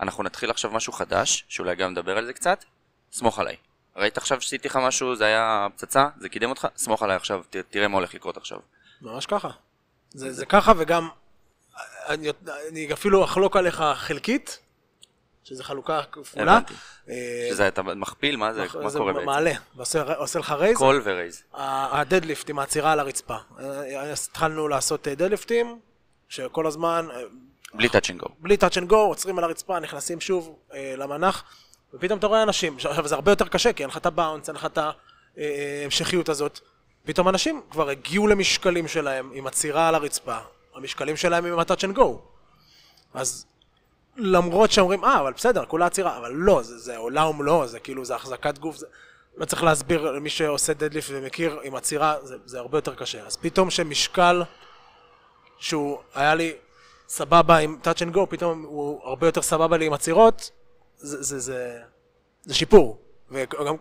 אנחנו 0.00 0.22
נתחיל 0.22 0.50
עכשיו 0.50 0.70
משהו 0.70 0.92
חדש, 0.92 1.44
שאולי 1.48 1.76
גם 1.76 1.90
נדבר 1.90 2.18
על 2.18 2.26
זה 2.26 2.32
קצת, 2.32 2.64
סמוך 3.12 3.38
עליי. 3.38 3.56
ראית 3.96 4.18
עכשיו 4.18 4.40
שעשיתי 4.40 4.68
לך 4.68 4.76
משהו, 4.76 5.16
זה 5.16 5.24
היה 5.24 5.66
פצצה, 5.74 6.08
זה 6.20 6.28
קידם 6.28 6.50
אותך, 6.50 6.66
סמוך 6.76 7.02
עליי 7.02 7.16
עכשיו, 7.16 7.42
ת, 7.50 7.56
תראה 7.56 7.88
מה 7.88 7.96
הולך 7.96 8.14
לקרות 8.14 8.36
עכשיו. 8.36 8.58
ממש 9.02 9.26
ככה. 9.26 9.50
זה, 10.10 10.32
זה 10.32 10.46
ככה 10.46 10.72
וגם, 10.76 11.08
אני, 12.08 12.28
אני 12.68 12.92
אפילו 12.92 13.24
אחלוק 13.24 13.56
עליך 13.56 13.84
חלקית, 13.94 14.58
שזה 15.44 15.64
חלוקה 15.64 16.02
כפולה. 16.12 16.52
הבנתי. 16.52 16.74
אה, 17.08 17.48
שזה 17.50 17.68
אתה 17.68 17.82
מכפיל, 17.82 18.36
מה 18.36 18.54
זה, 18.54 18.66
מה 18.82 18.90
זה 18.90 18.98
קורה 18.98 19.12
בעצם? 19.12 19.26
מעלה, 19.26 19.52
ועושה 19.76 20.14
עושה 20.14 20.38
לך 20.38 20.50
raise. 20.50 20.76
call 20.76 21.02
ו 21.04 21.09
raise. 21.09 21.42
ה 21.54 21.65
deadlift 21.65 22.50
עם 22.50 22.58
העצירה 22.58 22.92
על 22.92 23.00
הרצפה. 23.00 23.36
התחלנו 24.12 24.68
לעשות 24.68 25.08
אה, 25.08 25.14
deadlift 25.14 25.61
ים, 25.61 25.78
שכל 26.28 26.66
הזמן, 26.66 27.08
אה, 27.14 27.22
בלי 27.74 27.88
touch 27.88 28.18
and 28.18 28.22
go. 28.22 28.28
בלי 28.38 28.56
touch 28.60 28.74
and 28.74 28.90
go, 28.90 28.94
עוצרים 28.94 29.38
על 29.38 29.44
הרצפה, 29.44 29.80
נכנסים 29.80 30.20
שוב 30.20 30.58
למנח, 30.96 31.44
ופתאום 31.94 32.18
אתה 32.18 32.26
רואה 32.26 32.42
אנשים, 32.42 32.76
עכשיו 32.76 33.08
זה 33.08 33.14
הרבה 33.14 33.32
יותר 33.32 33.48
קשה, 33.48 33.72
כי 33.72 33.82
אין 33.82 33.90
לך 33.90 33.96
את 33.96 34.06
ה 34.06 34.11
bounce, 34.11 34.48
אין 34.48 34.56
לך 34.56 34.66
את 34.66 34.78
ההמשכיות 35.36 36.28
הזאת. 36.28 36.60
פתאום 37.04 37.28
אנשים 37.28 37.60
כבר 37.70 37.88
הגיעו 37.88 38.26
למשקלים 38.26 38.88
שלהם 38.88 39.30
עם 39.34 39.46
עצירה 39.46 39.88
על 39.88 39.94
הרצפה, 39.94 40.38
המשקלים 40.74 41.16
שלהם 41.16 41.44
עם 41.46 41.58
ה-touch 41.58 41.92
and 41.92 41.96
go. 41.96 42.04
אז 43.14 43.46
למרות 44.16 44.70
שאומרים, 44.70 45.04
אה, 45.04 45.20
אבל 45.20 45.32
בסדר, 45.32 45.64
כולה 45.64 45.86
עצירה, 45.86 46.18
אבל 46.18 46.32
לא, 46.32 46.62
זה, 46.62 46.78
זה 46.78 46.96
עולם 46.96 47.26
ומלואו, 47.26 47.66
זה 47.66 47.80
כאילו, 47.80 48.04
זה 48.04 48.14
החזקת 48.14 48.58
גוף, 48.58 48.76
זה... 48.76 48.86
לא 49.36 49.44
צריך 49.44 49.62
להסביר 49.62 50.10
למי 50.10 50.30
שעושה 50.30 50.74
דדליפט 50.74 51.08
ומכיר, 51.12 51.60
עם 51.62 51.74
עצירה, 51.74 52.16
זה, 52.22 52.36
זה 52.44 52.58
הרבה 52.58 52.78
יותר 52.78 52.94
קשה. 52.94 53.26
אז 53.26 53.36
פתאום 53.36 53.70
שמשקל 53.70 54.42
שהוא 55.58 55.98
היה 56.14 56.34
לי 56.34 56.52
סבבה 57.08 57.56
עם 57.56 57.78
touch 57.84 57.98
and 57.98 58.16
go, 58.16 58.26
פתאום 58.28 58.62
הוא 58.62 59.00
הרבה 59.04 59.26
יותר 59.26 59.42
סבבה 59.42 59.76
לי 59.76 59.86
עם 59.86 59.92
עצירות, 59.92 60.50
זה, 60.96 61.22
זה, 61.22 61.38
זה, 61.38 61.82
זה 62.42 62.54
שיפור. 62.54 63.02
וגם, 63.30 63.76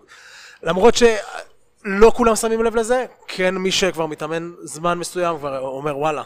למרות 0.63 0.95
שלא 0.95 2.11
כולם 2.15 2.35
שמים 2.35 2.63
לב 2.63 2.75
לזה, 2.75 3.05
כן 3.27 3.55
מי 3.55 3.71
שכבר 3.71 4.05
מתאמן 4.05 4.51
זמן 4.63 4.97
מסוים 4.97 5.37
כבר 5.37 5.59
אומר 5.59 5.97
וואלה, 5.97 6.23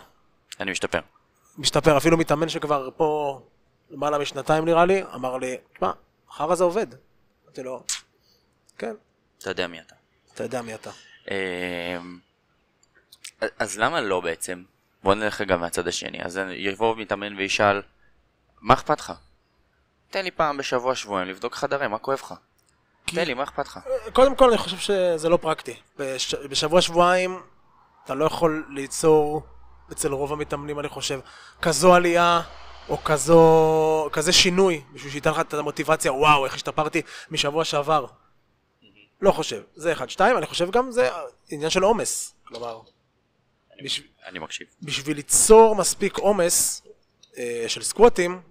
אני 0.59 0.71
משתפר. 0.71 0.99
משתפר, 1.57 1.97
אפילו 1.97 2.17
מתאמן 2.17 2.49
שכבר 2.49 2.89
פה 2.97 3.41
למעלה 3.89 4.17
משנתיים 4.17 4.65
נראה 4.65 4.85
לי, 4.85 5.03
אמר 5.15 5.37
לי, 5.37 5.57
תשמע, 5.73 5.91
חרא 6.31 6.55
זה 6.55 6.63
עובד. 6.63 6.87
אמרתי 7.45 7.63
לו, 7.63 7.83
כן, 8.77 8.95
אתה 9.37 9.49
יודע 9.49 9.67
מי 9.67 9.79
אתה. 9.79 9.95
אתה 10.33 10.43
יודע 10.43 10.61
מי 10.61 10.73
אתה. 10.75 10.91
אמ, 11.31 12.19
אז 13.59 13.77
למה 13.79 14.01
לא 14.01 14.19
בעצם? 14.21 14.63
בוא 15.03 15.15
נלך 15.15 15.41
רגע 15.41 15.57
מהצד 15.57 15.87
השני. 15.87 16.23
אז 16.23 16.39
יבוא 16.49 16.95
מתאמן 16.95 17.37
וישאל, 17.37 17.81
מה 18.61 18.73
אכפת 18.73 18.99
לך? 18.99 19.13
תן 20.09 20.23
לי 20.23 20.31
פעם 20.31 20.57
בשבוע 20.57 20.95
שבועיים 20.95 21.29
לבדוק 21.29 21.55
חדרי, 21.55 21.87
מה 21.87 21.97
כואב 21.97 22.19
לך? 22.23 22.33
תן 23.05 23.25
לי, 23.25 23.33
מה 23.33 23.43
אכפת 23.43 23.65
לך? 23.65 23.79
קודם 24.13 24.35
כל 24.35 24.49
אני 24.49 24.57
חושב 24.57 24.77
שזה 24.77 25.29
לא 25.29 25.37
פרקטי. 25.37 25.75
בש... 25.97 26.35
בשבוע 26.35 26.81
שבועיים 26.81 27.39
אתה 28.05 28.15
לא 28.15 28.25
יכול 28.25 28.65
ליצור 28.69 29.43
אצל 29.91 30.11
רוב 30.11 30.33
המתאמנים 30.33 30.79
אני 30.79 30.89
חושב 30.89 31.19
כזו 31.61 31.95
עלייה 31.95 32.41
או 32.89 33.03
כזו, 33.03 34.09
כזה 34.13 34.31
שינוי 34.31 34.83
בשביל 34.93 35.11
שייתן 35.11 35.31
לך 35.31 35.39
את 35.39 35.53
המוטיבציה 35.53 36.13
וואו 36.13 36.45
איך 36.45 36.55
השתפרתי 36.55 37.01
משבוע 37.31 37.65
שעבר. 37.65 38.05
לא 39.21 39.31
חושב, 39.31 39.61
זה 39.75 39.91
אחד. 39.91 40.09
שתיים, 40.09 40.37
אני 40.37 40.45
חושב 40.45 40.71
גם 40.71 40.91
זה 40.91 41.09
עניין 41.49 41.69
של 41.69 41.83
עומס. 41.83 42.35
כלומר, 42.47 42.81
בשב... 43.83 44.03
אני 44.25 44.39
מקשיב. 44.39 44.67
בשביל 44.81 45.15
ליצור 45.15 45.75
מספיק 45.75 46.17
עומס 46.17 46.87
אה, 47.37 47.65
של 47.67 47.83
סקווטים, 47.83 48.41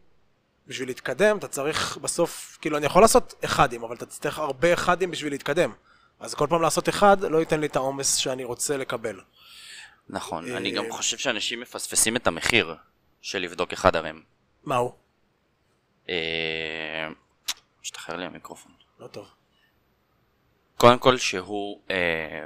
בשביל 0.68 0.88
להתקדם, 0.88 1.38
אתה 1.38 1.48
צריך 1.48 1.96
בסוף, 1.96 2.58
כאילו, 2.60 2.76
אני 2.76 2.86
יכול 2.86 3.02
לעשות 3.02 3.34
אחדים, 3.44 3.84
אבל 3.84 3.96
אתה 3.96 4.06
צריך 4.06 4.38
הרבה 4.38 4.74
אחדים 4.74 5.10
בשביל 5.10 5.32
להתקדם. 5.32 5.72
אז 6.20 6.34
כל 6.34 6.46
פעם 6.50 6.62
לעשות 6.62 6.88
אחד 6.88 7.20
לא 7.20 7.38
ייתן 7.38 7.60
לי 7.60 7.66
את 7.66 7.76
העומס 7.76 8.16
שאני 8.16 8.44
רוצה 8.44 8.76
לקבל. 8.76 9.20
נכון, 10.08 10.50
אה, 10.50 10.56
אני 10.56 10.70
גם 10.70 10.84
חושב 10.90 11.18
שאנשים 11.18 11.60
מפספסים 11.60 12.16
את 12.16 12.26
המחיר 12.26 12.74
של 13.22 13.38
לבדוק 13.38 13.72
אחד 13.72 13.96
הרם. 13.96 14.20
מה 14.64 14.76
הוא? 14.76 14.92
אה, 16.08 17.08
משתחרר 17.82 18.16
לי 18.16 18.24
המיקרופון. 18.24 18.72
לא 18.98 19.06
טוב. 19.06 19.28
קודם 20.76 20.98
כל 20.98 21.16
שהוא... 21.16 21.80
אה, 21.90 22.44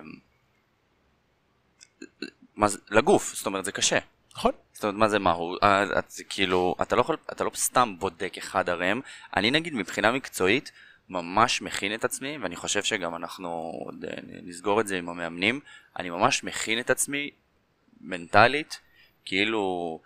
מה 2.56 2.68
זה, 2.68 2.78
לגוף, 2.90 3.34
זאת 3.34 3.46
אומרת 3.46 3.64
זה 3.64 3.72
קשה. 3.72 3.98
נכון? 4.36 4.52
זאת 4.72 4.84
אומרת, 4.84 4.96
מה 4.96 5.08
זה 5.08 5.18
מהו? 5.18 5.56
אה, 5.62 5.98
את, 5.98 6.12
כאילו, 6.28 6.74
אתה 6.82 6.96
לא 6.96 7.00
יכול, 7.00 7.16
אתה 7.32 7.44
לא 7.44 7.50
סתם 7.54 7.94
בודק 7.98 8.38
אחד 8.38 8.68
הרם. 8.68 9.00
אני 9.36 9.50
נגיד 9.50 9.74
מבחינה 9.74 10.12
מקצועית 10.12 10.72
ממש 11.08 11.62
מכין 11.62 11.94
את 11.94 12.04
עצמי, 12.04 12.38
ואני 12.38 12.56
חושב 12.56 12.82
שגם 12.82 13.14
אנחנו 13.14 13.72
עוד 13.84 14.04
אה, 14.04 14.14
נסגור 14.42 14.80
את 14.80 14.86
זה 14.86 14.98
עם 14.98 15.08
המאמנים, 15.08 15.60
אני 15.98 16.10
ממש 16.10 16.44
מכין 16.44 16.80
את 16.80 16.90
עצמי 16.90 17.30
מנטלית, 18.00 18.80
כאילו 19.24 20.00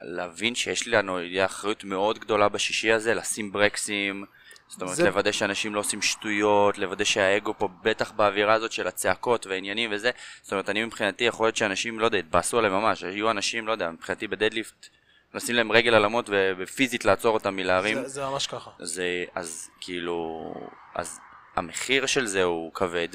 להבין 0.00 0.54
שיש 0.54 0.88
לנו 0.88 1.18
אחריות 1.44 1.84
מאוד 1.84 2.18
גדולה 2.18 2.48
בשישי 2.48 2.92
הזה, 2.92 3.14
לשים 3.14 3.52
ברקסים, 3.52 4.24
זאת 4.68 4.82
אומרת, 4.82 4.96
זה-. 4.96 5.04
לוודא 5.04 5.32
שאנשים 5.32 5.74
לא 5.74 5.80
עושים 5.80 6.02
שטויות, 6.02 6.78
לוודא 6.78 7.04
שהאגו 7.04 7.54
פה 7.58 7.68
בטח 7.82 8.10
באווירה 8.10 8.54
הזאת 8.54 8.72
של 8.72 8.86
הצעקות 8.86 9.46
והעניינים 9.46 9.90
וזה, 9.92 10.10
זאת 10.42 10.52
אומרת, 10.52 10.68
אני 10.68 10.84
מבחינתי 10.84 11.24
יכול 11.24 11.46
להיות 11.46 11.56
שאנשים, 11.56 12.00
לא 12.00 12.04
יודע, 12.04 12.18
התבאסו 12.18 12.58
עליהם 12.58 12.74
ממש, 12.74 13.02
היו 13.04 13.30
אנשים, 13.30 13.66
לא 13.66 13.72
יודע, 13.72 13.90
מבחינתי 13.90 14.28
בדדליפט, 14.28 14.86
לשים 15.34 15.56
להם 15.56 15.72
רגל 15.72 15.94
על 15.94 16.04
המוט 16.04 16.30
ופיזית 16.58 17.04
לעצור 17.04 17.34
אותם 17.34 17.56
מלהרים, 17.56 18.02
זה, 18.02 18.08
זה 18.08 18.24
ממש 18.24 18.46
ככה. 18.46 18.70
זה, 18.78 19.24
אז 19.34 19.70
כאילו, 19.80 20.54
אז 20.94 21.20
המחיר 21.56 22.06
של 22.06 22.26
זה 22.26 22.42
הוא 22.42 22.74
כבד, 22.74 23.08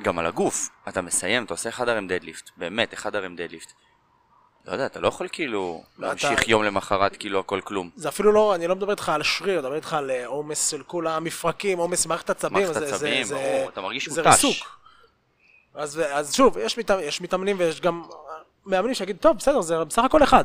וגם 0.00 0.18
על 0.18 0.26
הגוף, 0.26 0.68
אתה 0.88 1.02
מסיים, 1.02 1.44
אתה 1.44 1.54
עושה 1.54 1.68
אחד 1.68 1.88
הרם 1.88 2.06
דדליפט, 2.06 2.50
באמת, 2.56 2.94
אחד 2.94 3.16
הרם 3.16 3.36
דדליפט. 3.36 3.72
לא 4.66 4.72
יודע, 4.72 4.86
אתה 4.86 5.00
לא 5.00 5.08
יכול 5.08 5.28
כאילו 5.32 5.82
לא, 5.98 6.08
להמשיך 6.08 6.42
אתה- 6.42 6.50
יום 6.50 6.62
למחרת 6.64 7.16
כאילו 7.16 7.40
הכל 7.40 7.60
כלום. 7.64 7.90
זה 7.96 8.08
אפילו 8.08 8.32
לא, 8.32 8.54
אני 8.54 8.66
לא 8.66 8.76
מדבר 8.76 8.90
איתך 8.90 9.08
על 9.08 9.22
שריר, 9.22 9.52
אני 9.54 9.62
מדבר 9.62 9.74
איתך 9.76 9.94
על 9.94 10.10
אה, 10.10 10.26
עומס 10.26 10.68
של 10.70 10.82
כל 10.82 11.06
המפרקים, 11.06 11.78
עומס 11.78 12.06
מערכת 12.06 12.30
עצבים. 12.30 12.52
מערכת 12.62 12.74
זה- 12.74 12.86
זה- 12.86 12.94
עצבים, 12.94 13.24
זה- 13.24 13.66
אתה 13.72 13.80
מרגיש 13.80 14.08
זה 14.08 14.22
מותש. 14.22 14.44
ריסוק. 14.44 14.78
אז, 15.74 16.00
אז 16.12 16.34
שוב, 16.34 16.58
יש, 16.58 16.78
מת, 16.78 16.90
יש 17.02 17.20
מתאמנים 17.20 17.56
ויש 17.58 17.80
גם 17.80 18.02
מאמנים 18.66 18.94
שיגידו, 18.94 19.18
טוב, 19.18 19.36
בסדר, 19.36 19.60
זה 19.60 19.84
בסך 19.84 20.04
הכל 20.04 20.22
אחד. 20.22 20.44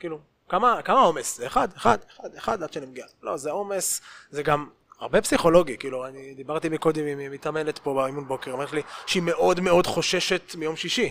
כאילו, 0.00 0.18
כמה 0.48 0.80
עומס? 1.00 1.36
זה 1.36 1.46
אחד, 1.46 1.68
אחד, 1.76 1.98
אחד, 2.16 2.28
אחד 2.38 2.62
עד 2.62 2.72
שאני 2.72 2.86
מגיע. 2.86 3.04
לא, 3.22 3.36
זה 3.36 3.50
עומס, 3.50 4.00
זה 4.30 4.42
גם 4.42 4.66
הרבה 5.00 5.20
פסיכולוגי, 5.22 5.76
כאילו, 5.78 6.06
אני 6.06 6.34
דיברתי 6.34 6.68
מקודם 6.68 7.06
עם 7.06 7.32
מתאמנת 7.32 7.78
פה 7.78 7.94
באימון 7.94 8.28
בוקר, 8.28 8.50
אומרת 8.52 8.72
לי 8.72 8.82
שהיא 9.06 9.22
מאוד 9.22 9.60
מאוד 9.60 9.86
חוששת 9.86 10.54
מיום 10.58 10.76
שישי, 10.76 11.10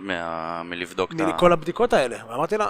מה... 0.00 0.62
מלבדוק 0.62 1.12
את 1.12 1.20
ה... 1.20 1.26
מכל 1.26 1.52
הבדיקות 1.52 1.92
האלה. 1.92 2.16
ואמרתי 2.28 2.56
לה, 2.56 2.68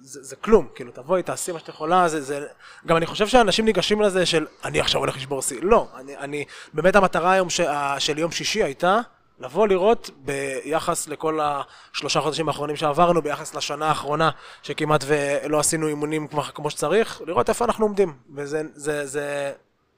זה, 0.00 0.22
זה 0.22 0.36
כלום, 0.36 0.68
כאילו, 0.74 0.92
תבואי, 0.92 1.22
תעשי 1.22 1.52
מה 1.52 1.58
שאת 1.58 1.68
יכולה, 1.68 2.08
זה, 2.08 2.20
זה... 2.20 2.46
גם 2.86 2.96
אני 2.96 3.06
חושב 3.06 3.28
שאנשים 3.28 3.64
ניגשים 3.64 4.00
לזה 4.00 4.26
של, 4.26 4.46
אני 4.64 4.80
עכשיו 4.80 5.00
הולך 5.00 5.16
לשבור 5.16 5.42
שיא. 5.42 5.60
לא, 5.62 5.88
אני, 5.96 6.16
אני, 6.16 6.44
באמת 6.72 6.96
המטרה 6.96 7.32
היום 7.32 7.50
ש, 7.50 7.60
של 7.98 8.18
יום 8.18 8.30
שישי 8.30 8.62
הייתה 8.62 9.00
לבוא 9.40 9.68
לראות 9.68 10.10
ביחס 10.16 11.08
לכל 11.08 11.40
השלושה 11.42 12.20
חודשים 12.20 12.48
האחרונים 12.48 12.76
שעברנו, 12.76 13.22
ביחס 13.22 13.54
לשנה 13.54 13.86
האחרונה 13.86 14.30
שכמעט 14.62 15.04
ולא 15.06 15.58
עשינו 15.58 15.88
אימונים 15.88 16.28
כמו 16.54 16.70
שצריך, 16.70 17.22
לראות 17.26 17.48
איפה 17.48 17.64
אנחנו 17.64 17.84
עומדים, 17.84 18.12
וזה 18.34 18.62
זה, 18.74 19.06
זה, 19.06 19.52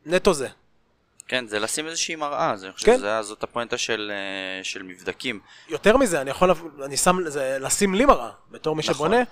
נטו 0.06 0.34
זה. 0.34 0.48
כן, 1.30 1.46
זה 1.46 1.58
לשים 1.58 1.86
איזושהי 1.86 2.16
מראה, 2.16 2.54
אני 2.62 2.72
חושב 2.72 2.86
כן. 2.86 2.98
שזאת 2.98 3.42
הפואנטה 3.42 3.78
של, 3.78 4.12
אה, 4.14 4.64
של 4.64 4.82
מבדקים. 4.82 5.40
יותר 5.68 5.96
מזה, 5.96 6.20
אני 6.20 6.30
יכול, 6.30 6.50
אני 6.84 6.96
שם, 6.96 7.16
זה 7.26 7.56
לשים 7.60 7.94
לי 7.94 8.04
מראה, 8.04 8.30
בתור 8.50 8.76
מי 8.76 8.82
נכון. 8.82 8.94
שבונה. 8.94 9.22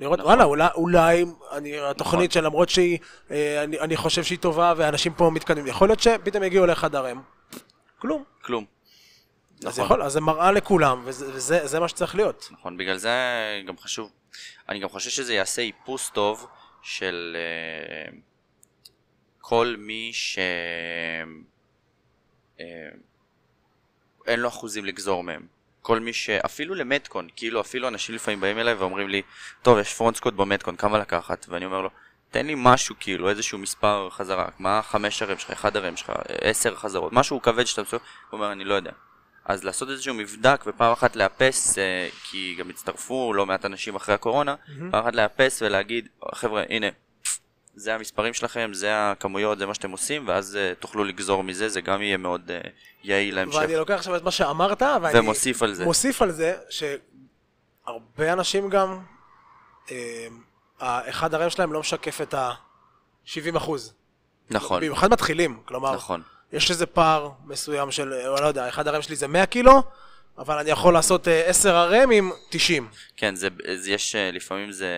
לראות, 0.00 0.18
נכון. 0.18 0.30
וואלה, 0.30 0.44
אולי, 0.44 0.68
אולי 0.74 1.24
אני, 1.52 1.80
התוכנית 1.80 2.32
שלמרות 2.32 2.68
שהיא, 2.68 2.98
אה, 3.30 3.64
אני, 3.64 3.80
אני 3.80 3.96
חושב 3.96 4.22
שהיא 4.22 4.38
טובה 4.38 4.74
ואנשים 4.76 5.14
פה 5.14 5.30
מתקדמים, 5.30 5.66
יכול 5.66 5.88
להיות 5.88 6.00
שפתאום 6.00 6.42
יגיעו 6.42 6.66
לאחד 6.66 6.94
הרם, 6.94 7.22
כלום. 7.98 8.24
כלום. 8.42 8.64
אז 9.66 9.68
נכון. 9.68 9.84
יכול, 9.84 10.02
אז 10.02 10.12
זה 10.12 10.20
מראה 10.20 10.52
לכולם, 10.52 11.02
וזה, 11.04 11.26
וזה 11.34 11.66
זה 11.66 11.80
מה 11.80 11.88
שצריך 11.88 12.14
להיות. 12.14 12.48
נכון, 12.50 12.76
בגלל 12.76 12.96
זה 12.96 13.10
גם 13.66 13.78
חשוב, 13.78 14.10
אני 14.68 14.78
גם 14.78 14.88
חושב 14.88 15.10
שזה 15.10 15.34
יעשה 15.34 15.62
איפוס 15.62 16.10
טוב 16.10 16.46
של 16.82 17.36
אה, 17.38 18.18
כל 19.42 19.74
מי 19.78 20.10
ש... 20.12 20.38
אה, 22.60 22.64
אין 24.26 24.40
לו 24.40 24.48
אחוזים 24.48 24.84
לגזור 24.84 25.24
מהם. 25.24 25.46
כל 25.82 26.00
מי 26.00 26.12
ש... 26.12 26.30
אפילו 26.30 26.74
ל 26.74 26.81
metcon, 26.81 27.28
כאילו 27.36 27.60
אפילו 27.60 27.88
אנשים 27.88 28.14
לפעמים 28.14 28.40
באים 28.40 28.58
אליי 28.58 28.74
ואומרים 28.74 29.08
לי, 29.08 29.22
טוב, 29.62 29.78
יש 29.78 29.94
front 29.94 30.14
squat 30.14 30.34
ב 30.34 30.39
metcon, 30.39 30.76
כמה 30.76 30.98
לקחת? 30.98 31.46
ואני 31.48 31.64
אומר 31.64 31.80
לו, 31.80 31.90
תן 32.30 32.46
לי 32.46 32.54
משהו 32.56 32.94
כאילו, 33.00 33.28
איזשהו 33.30 33.58
מספר 33.58 34.08
חזרה, 34.10 34.48
מה 34.58 34.80
חמש 34.82 35.22
RM 35.22 35.38
שלך, 35.38 35.50
אחד 35.50 35.76
RM 35.76 35.96
שלך, 35.96 36.12
עשר 36.40 36.74
חזרות, 36.74 37.12
משהו 37.12 37.42
כבד 37.42 37.64
שאתה 37.64 37.82
מסוים, 37.82 38.02
הוא 38.30 38.38
אומר, 38.38 38.52
אני 38.52 38.64
לא 38.64 38.74
יודע. 38.74 38.92
אז 39.44 39.64
לעשות 39.64 39.88
איזשהו 39.88 40.14
מבדק 40.14 40.64
ופעם 40.66 40.92
אחת 40.92 41.16
לאפס, 41.16 41.78
אה, 41.78 42.08
כי 42.24 42.54
גם 42.58 42.70
הצטרפו 42.70 43.32
לא 43.32 43.46
מעט 43.46 43.64
אנשים 43.64 43.94
אחרי 43.94 44.14
הקורונה, 44.14 44.54
פעם 44.90 45.04
אחת 45.04 45.14
לאפס 45.14 45.62
ולהגיד, 45.62 46.08
חבר'ה, 46.34 46.62
הנה, 46.68 46.86
זה 47.74 47.94
המספרים 47.94 48.34
שלכם, 48.34 48.70
זה 48.72 49.10
הכמויות, 49.10 49.58
זה 49.58 49.66
מה 49.66 49.74
שאתם 49.74 49.90
עושים, 49.90 50.28
ואז 50.28 50.56
אה, 50.56 50.72
תוכלו 50.78 51.04
לגזור 51.04 51.44
מזה, 51.44 51.68
זה 51.68 51.80
גם 51.80 52.02
יהיה 52.02 52.16
מאוד 52.16 52.50
אה, 52.50 52.60
יעיל 53.04 53.34
להמשך. 53.34 53.58
ואני 53.58 53.76
לוקח 53.76 53.94
עכשיו 53.94 54.16
את 54.16 54.22
מה 54.22 54.30
שאמרת, 54.30 54.82
ואני 55.02 55.18
ומוסיף 55.18 55.62
על 55.62 55.74
זה. 55.74 55.84
מוסיף 55.84 56.22
על 56.22 56.30
זה, 56.30 56.56
שהרבה 56.70 58.32
אנשים 58.32 58.70
גם, 58.70 58.98
אה, 59.90 60.26
האחד 60.80 61.34
הרם 61.34 61.50
שלהם 61.50 61.72
לא 61.72 61.80
משקף 61.80 62.20
את 62.20 62.34
ה-70 62.34 63.56
אחוז. 63.56 63.94
נכון, 64.50 64.80
במיוחד 64.80 65.10
מתחילים, 65.10 65.60
כלומר, 65.64 65.94
נכון. 65.94 66.22
יש 66.52 66.70
איזה 66.70 66.86
פער 66.86 67.30
מסוים 67.44 67.90
של, 67.90 68.12
אה, 68.12 68.40
לא 68.40 68.46
יודע, 68.46 68.68
אחד 68.68 68.88
הרם 68.88 69.02
שלי 69.02 69.16
זה 69.16 69.28
100 69.28 69.46
קילו, 69.46 69.82
אבל 70.38 70.58
אני 70.58 70.70
יכול 70.70 70.94
לעשות 70.94 71.28
אה, 71.28 71.46
10 71.46 71.74
הרם 71.76 72.10
עם 72.10 72.30
90. 72.50 72.88
כן, 73.16 73.34
זה, 73.34 73.48
זה 73.76 73.90
יש, 73.90 74.14
אה, 74.14 74.30
לפעמים 74.30 74.72
זה, 74.72 74.88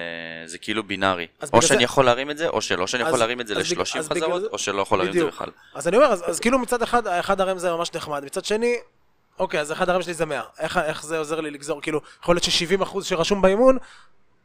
זה 0.47 0.59
כאילו 0.59 0.83
בינארי. 0.83 1.26
או 1.53 1.62
שאני 1.62 1.79
זה- 1.79 1.85
יכול 1.85 2.05
להרים 2.05 2.31
את 2.31 2.38
זה, 2.38 2.49
או 2.49 2.61
שלא. 2.62 2.83
או 2.83 2.88
שאני 2.88 3.03
אז- 3.03 3.09
יכול 3.09 3.19
להרים 3.19 3.41
את 3.41 3.47
זה 3.47 3.55
אז 3.57 3.73
בג- 3.73 3.79
ל-30 3.79 3.99
אז 3.99 4.09
בגלל 4.09 4.23
חזרות, 4.25 4.41
זה- 4.43 4.49
או 4.53 4.59
שלא 4.59 4.83
יכול 4.83 4.99
להרים 4.99 5.12
את 5.14 5.19
זה. 5.19 5.25
בכלל. 5.26 5.50
אז 5.75 5.88
אני 5.88 5.97
אומר, 5.97 6.07
אז, 6.09 6.31
אז 6.31 6.41
כאילו 6.41 6.59
מצד 6.59 6.83
אחד, 6.83 7.07
האחד 7.07 7.41
הרם 7.41 7.59
זה 7.59 7.73
ממש 7.73 7.91
נחמד, 7.95 8.25
מצד 8.25 8.45
שני, 8.45 8.76
אוקיי, 9.38 9.61
אז 9.61 9.73
אחד 9.73 9.88
הרם 9.88 10.03
שלי 10.03 10.14
זה 10.14 10.26
100. 10.26 10.43
איך, 10.59 10.76
איך 10.79 11.05
זה 11.05 11.19
עוזר 11.19 11.41
לי 11.41 11.50
לגזור? 11.50 11.81
כאילו, 11.83 12.00
יכול 12.23 12.35
להיות 12.35 12.45
ש-70% 12.45 13.03
שרשום 13.03 13.43
באימון, 13.43 13.79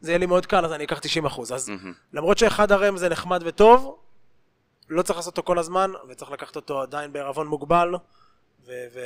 זה 0.00 0.10
יהיה 0.10 0.18
לי 0.18 0.26
מאוד 0.26 0.46
קל, 0.46 0.64
אז 0.64 0.72
אני 0.72 0.84
אקח 0.84 0.98
90%. 0.98 1.52
אז 1.54 1.68
מהמם. 1.68 1.92
למרות 2.12 2.38
שאחד 2.38 2.72
הרם 2.72 2.96
זה 2.96 3.08
נחמד 3.08 3.42
וטוב, 3.46 3.96
לא 4.88 5.02
צריך 5.02 5.16
לעשות 5.18 5.36
אותו 5.38 5.46
כל 5.46 5.58
הזמן, 5.58 5.90
וצריך 6.08 6.30
לקחת 6.30 6.56
אותו 6.56 6.82
עדיין 6.82 7.12
בערבון 7.12 7.46
מוגבל, 7.46 7.94
ו... 8.66 8.72
ו... 8.94 9.00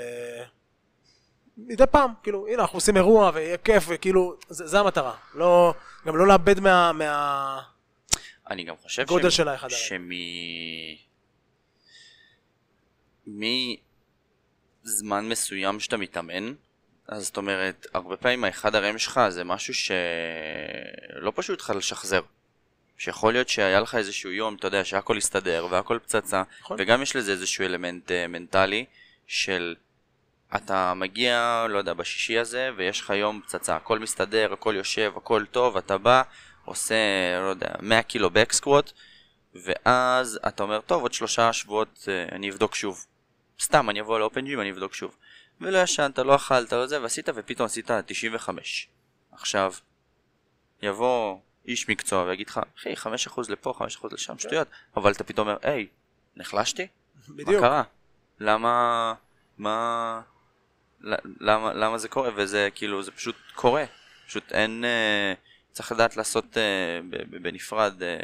מדי 1.57 1.85
פעם, 1.91 2.11
כאילו, 2.23 2.47
הנה, 2.47 2.63
אנחנו 2.63 2.77
עושים 2.77 2.97
אירוע, 2.97 3.31
ויהיה 3.35 3.57
כיף, 3.57 3.85
וכאילו, 3.89 4.37
זה, 4.49 4.67
זה 4.67 4.81
המטרה. 4.81 5.15
לא, 5.35 5.75
גם 6.07 6.17
לא 6.17 6.27
לאבד 6.27 6.61
מה... 6.61 6.93
מה... 6.93 7.61
אני 8.51 8.65
גם 8.65 8.75
חושב 8.83 9.07
גודל 9.07 9.29
שמ- 9.29 9.37
של 9.37 9.49
האחד 9.49 9.69
הרם. 9.71 9.81
שמ... 9.81 10.09
מזמן 14.85 15.29
מסוים 15.29 15.81
שאתה 15.81 15.97
מתאמן, 15.97 16.55
אז 17.09 17.25
זאת 17.25 17.37
אומרת, 17.37 17.87
הרבה 17.95 18.17
פעמים 18.17 18.45
האחד 18.45 18.75
הרם 18.75 18.99
שלך 18.99 19.21
זה 19.29 19.45
משהו 19.45 19.75
שלא 19.75 21.33
פשוט 21.35 21.61
לך 21.61 21.73
לשחזר. 21.77 22.21
שיכול 22.99 23.33
להיות 23.33 23.49
שהיה 23.49 23.81
לך 23.81 23.95
איזשהו 23.95 24.31
יום, 24.31 24.55
אתה 24.55 24.67
יודע, 24.67 24.85
שהכל 24.85 25.17
הסתדר 25.17 25.67
והכל 25.71 25.99
פצצה, 26.03 26.43
נכון. 26.61 26.77
וגם 26.81 27.03
יש 27.03 27.17
לזה 27.17 27.33
איזשהו 27.33 27.65
אלמנט 27.65 28.11
uh, 28.11 28.29
מנטלי 28.29 28.85
של 29.27 29.75
אתה 30.57 30.95
מגיע, 30.95 31.67
לא 31.71 31.79
יודע, 31.79 31.95
בשישי 31.95 32.39
הזה, 32.39 32.71
ויש 32.77 33.01
לך 33.01 33.11
יום 33.11 33.41
פצצה, 33.41 33.77
הכל 33.77 33.99
מסתדר, 33.99 34.53
הכל 34.53 34.75
יושב, 34.77 35.13
הכל 35.17 35.45
טוב, 35.51 35.77
אתה 35.77 35.99
בא, 35.99 36.23
עושה, 36.65 36.95
לא 37.41 37.49
יודע, 37.49 37.69
100 37.81 38.03
קילו 38.03 38.31
בקסקווט, 38.31 38.93
ואז 39.55 40.41
אתה 40.49 40.63
אומר, 40.63 40.81
טוב, 40.81 41.03
עוד 41.03 41.13
שלושה 41.13 41.53
שבועות 41.53 41.99
uh, 42.05 42.35
אני 42.35 42.51
אבדוק 42.51 42.75
שוב. 42.75 43.07
סתם, 43.61 43.91
אני 43.91 44.01
אבוא 44.01 44.19
לאופן 44.19 44.45
ג'ים, 44.45 44.61
אני 44.61 44.71
אבדוק 44.71 44.95
שוב. 44.95 45.17
ולא 45.61 45.79
ישנת, 45.79 46.19
לא 46.19 46.37
אכלת, 46.37 46.73
לא 46.73 46.87
זה, 46.87 47.03
ועשית, 47.03 47.29
ופתאום 47.35 47.67
עשית 47.67 47.91
95. 48.07 48.89
עכשיו, 49.33 49.73
יבוא 50.83 51.39
איש 51.67 51.89
מקצוע 51.89 52.23
ויגיד 52.23 52.49
לך, 52.49 52.61
אחי, 52.79 52.95
5% 52.95 53.41
לפה, 53.49 53.75
5% 54.03 54.09
לשם, 54.13 54.39
שטויות, 54.39 54.69
אבל 54.97 55.13
אתה 55.13 55.25
פתאום 55.25 55.49
אומר, 55.49 55.59
היי, 55.63 55.87
נחלשתי? 56.37 56.87
מה 57.29 57.35
בדיוק. 57.37 57.63
קרה? 57.63 57.83
למה... 58.41 59.15
מה... 59.59 60.21
למה, 61.41 61.73
למה 61.73 61.99
זה 61.99 62.09
קורה? 62.09 62.31
וזה 62.37 62.69
כאילו, 62.75 63.03
זה 63.03 63.11
פשוט 63.11 63.37
קורה. 63.55 63.85
פשוט 64.27 64.53
אין... 64.53 64.85
אה, 64.85 65.35
צריך 65.73 65.93
לדעת 65.93 66.17
לעשות 66.17 66.59
אה, 66.59 67.01
בנפרד 67.31 68.03
אה, 68.03 68.17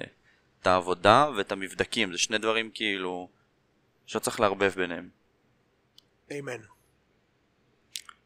את 0.60 0.66
העבודה 0.66 1.28
ואת 1.36 1.52
המבדקים. 1.52 2.12
זה 2.12 2.18
שני 2.18 2.38
דברים 2.38 2.70
כאילו 2.74 3.28
שלא 4.06 4.20
צריך 4.20 4.40
לערבב 4.40 4.72
ביניהם. 4.76 5.08
אמן. 6.38 6.60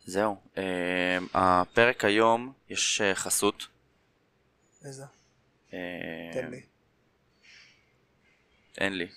זהו. 0.05 0.37
אה, 0.59 1.19
הפרק 1.35 2.05
היום 2.05 2.53
יש 2.69 3.01
אה, 3.01 3.15
חסות. 3.15 3.67
איזה? 4.85 5.05
אה, 5.73 5.79
תן 6.33 6.51
לי. 6.51 6.63
אין 8.79 8.93
לי. 8.93 9.09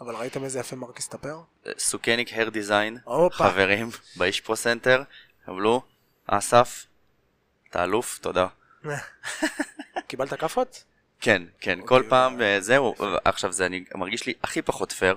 אבל 0.00 0.14
ראיתם 0.16 0.44
איזה 0.44 0.58
יפה 0.58 0.76
מרק 0.76 0.98
הסתפר? 0.98 1.40
סוכניק 1.78 2.32
הר 2.32 2.48
דיזיין. 2.48 2.98
חברים, 3.32 3.88
באיש 4.16 4.40
פרו 4.40 4.56
סנטר, 4.56 5.02
קבלו, 5.46 5.82
אסף, 6.26 6.86
אתה 7.70 7.84
אלוף, 7.84 8.18
תודה. 8.18 8.46
קיבלת 10.08 10.34
כאפות? 10.34 10.84
כן, 11.20 11.42
כן, 11.60 11.80
אוקיי, 11.80 11.88
כל 11.88 12.02
ו- 12.06 12.10
פעם, 12.10 12.42
אה, 12.42 12.60
זהו, 12.60 12.94
עכשיו 13.24 13.52
זה 13.52 13.66
אני 13.66 13.84
מרגיש 13.94 14.26
לי 14.26 14.34
הכי 14.42 14.62
פחות 14.62 14.92
פייר, 14.92 15.16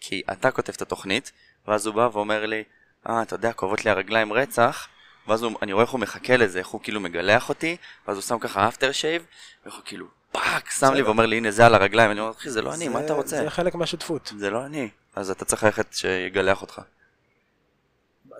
כי 0.00 0.22
אתה 0.32 0.50
כותב 0.50 0.72
את 0.76 0.82
התוכנית, 0.82 1.32
ואז 1.66 1.86
הוא 1.86 1.94
בא 1.94 2.08
ואומר 2.12 2.46
לי, 2.46 2.64
אה, 3.08 3.22
אתה 3.22 3.34
יודע, 3.34 3.52
כואבות 3.52 3.84
לי 3.84 3.90
הרגליים 3.90 4.32
רצח, 4.32 4.88
ואז 5.26 5.42
הוא, 5.42 5.52
אני 5.62 5.72
רואה 5.72 5.84
איך 5.84 5.90
הוא 5.90 6.00
מחכה 6.00 6.36
לזה, 6.36 6.58
איך 6.58 6.68
הוא 6.68 6.80
כאילו 6.80 7.00
מגלח 7.00 7.48
אותי, 7.48 7.76
ואז 8.06 8.16
הוא 8.16 8.22
שם 8.22 8.38
ככה 8.38 8.68
אפטר 8.68 8.92
שייב, 8.92 9.26
ואיך 9.64 9.74
הוא 9.74 9.82
כאילו, 9.84 10.06
fuck, 10.32 10.70
שם 10.70 10.92
לי. 10.94 11.02
ואומר 11.02 11.26
לי, 11.26 11.36
הנה 11.36 11.50
זה 11.50 11.66
על 11.66 11.74
הרגליים, 11.74 12.10
אני 12.10 12.20
אומר, 12.20 12.32
אחי, 12.32 12.50
זה 12.50 12.62
לא 12.62 12.74
אני, 12.74 12.88
מה 12.88 13.04
אתה 13.04 13.12
רוצה? 13.12 13.36
זה 13.36 13.50
חלק 13.50 13.74
מהשותפות. 13.74 14.32
זה 14.38 14.50
לא 14.50 14.66
אני, 14.66 14.88
אז 15.16 15.30
אתה 15.30 15.44
צריך 15.44 15.64
ללכת 15.64 15.86
שיגלח 15.92 16.62
אותך. 16.62 16.80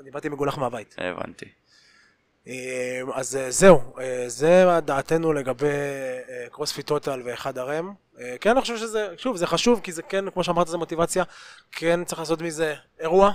אני 0.00 0.10
באתי 0.10 0.28
מגולח 0.28 0.58
מהבית. 0.58 0.94
הבנתי. 0.98 1.46
אה, 2.48 3.00
אז 3.14 3.36
אה, 3.36 3.50
זהו, 3.50 3.80
אה, 4.00 4.24
זה 4.26 4.64
דעתנו 4.84 5.32
לגבי 5.32 5.66
CrossFit 6.50 6.86
Total 6.86 7.22
ואחד 7.24 7.58
RM. 7.58 7.94
כן, 8.40 8.50
אני 8.50 8.60
חושב 8.60 8.76
שזה, 8.76 9.08
שוב, 9.16 9.36
זה 9.36 9.46
חשוב, 9.46 9.80
כי 9.82 9.92
זה 9.92 10.02
כן, 10.02 10.30
כמו 10.30 10.44
שאמרת, 10.44 10.68
זה 10.68 10.76
מוטיבציה. 10.76 11.24
כן 11.72 12.04
צריך 12.04 12.18
לעשות 12.18 12.42
מזה 12.42 12.74
אירוע, 13.00 13.32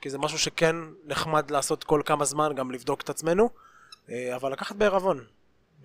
כי 0.00 0.10
זה 0.10 0.18
משהו 0.18 0.38
שכן 0.38 0.76
נחמד 1.04 1.50
לעשות 1.50 1.84
כל 1.84 2.02
כמה 2.04 2.24
זמן, 2.24 2.52
גם 2.54 2.70
לבדוק 2.70 3.00
את 3.00 3.10
עצמנו, 3.10 3.50
אבל 4.08 4.52
לקחת 4.52 4.76
בעירבון. 4.76 5.24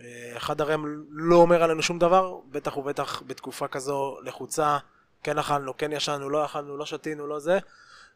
אה, 0.02 0.34
אחד 0.38 0.62
הרם 0.62 0.86
לא 1.10 1.36
אומר 1.36 1.64
עלינו 1.64 1.82
שום 1.82 2.00
דבר, 2.00 2.40
בטח 2.52 2.78
ובטח 2.78 3.24
בתקופה 3.28 3.68
כזו 3.68 4.18
לחוצה, 4.24 4.78
כן 5.24 5.38
אכלנו, 5.38 5.78
כן 5.78 5.92
ישנו, 5.92 6.30
לא 6.30 6.46
אכלנו, 6.46 6.78
לא 6.78 6.86
שתינו, 6.86 7.28
לא 7.28 7.40
זה. 7.40 7.60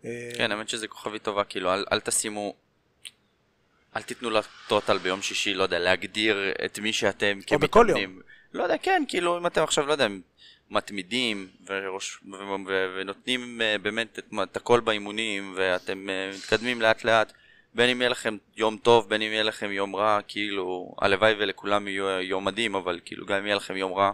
אה, 0.05 0.31
כן, 0.37 0.51
האמת 0.51 0.69
שזה 0.69 0.87
כוכבית 0.87 1.23
טובה, 1.23 1.43
כאילו, 1.43 1.73
אל, 1.73 1.85
אל 1.91 1.99
תשימו... 1.99 2.53
אל 3.95 4.01
תיתנו 4.01 4.29
לטוטל 4.29 4.97
ביום 4.97 5.21
שישי, 5.21 5.53
לא 5.53 5.63
יודע, 5.63 5.79
להגדיר 5.79 6.37
את 6.65 6.79
מי 6.79 6.93
שאתם 6.93 7.39
או 7.51 7.59
בכל 7.59 7.85
כמתאמנים. 7.87 8.21
לא 8.53 8.63
יודע, 8.63 8.77
כן, 8.77 9.03
כאילו, 9.07 9.37
אם 9.37 9.47
אתם 9.47 9.63
עכשיו, 9.63 9.85
לא 9.85 9.91
יודע, 9.91 10.07
מתמידים 10.69 11.47
וראש, 11.65 12.19
ו- 12.31 12.35
ו- 12.35 12.67
ו- 12.67 12.95
ונותנים 12.97 13.61
אה, 13.61 13.77
באמת 13.81 14.19
את, 14.19 14.33
את 14.43 14.57
הכל 14.57 14.79
באימונים, 14.79 15.53
ואתם 15.57 16.07
מתקדמים 16.33 16.81
לאט 16.81 17.03
לאט, 17.03 17.33
בין 17.73 17.89
אם 17.89 18.01
יהיה 18.01 18.09
לכם 18.09 18.37
יום 18.57 18.77
טוב, 18.77 19.09
בין 19.09 19.21
אם 19.21 19.31
יהיה 19.31 19.43
לכם 19.43 19.71
יום 19.71 19.95
רע, 19.95 20.19
כאילו, 20.27 20.95
הלוואי 21.01 21.33
ולכולם 21.39 21.87
יהיו 21.87 22.21
יום 22.21 22.45
מדהים, 22.45 22.75
אבל 22.75 22.99
כאילו, 23.05 23.25
גם 23.25 23.37
אם 23.37 23.45
יהיה 23.45 23.55
לכם 23.55 23.75
יום 23.75 23.93
רע, 23.93 24.11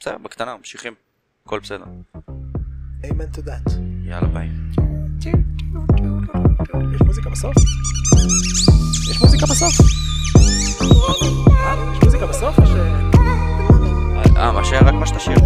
בסדר, 0.00 0.18
בקטנה, 0.18 0.56
ממשיכים, 0.56 0.94
הכל 1.46 1.58
בסדר. 1.58 1.84
amen 3.02 3.36
to 3.36 3.40
that. 3.40 3.70
יאללה, 4.04 4.26
ביי. 4.28 4.48
יש 6.94 7.00
מוזיקה 7.06 7.30
בסוף? 7.30 7.54
יש 9.10 9.20
מוזיקה 9.20 9.46
בסוף? 9.46 9.72
יש 11.92 12.02
מוזיקה 12.04 12.26
בסוף 12.26 12.58
או 12.58 12.66
ש... 12.66 12.70
אה, 14.36 14.52
מה 14.52 14.64
שהיה 14.64 14.80
רק 14.80 14.94
מה 14.94 15.06
שתשאיר. 15.06 15.38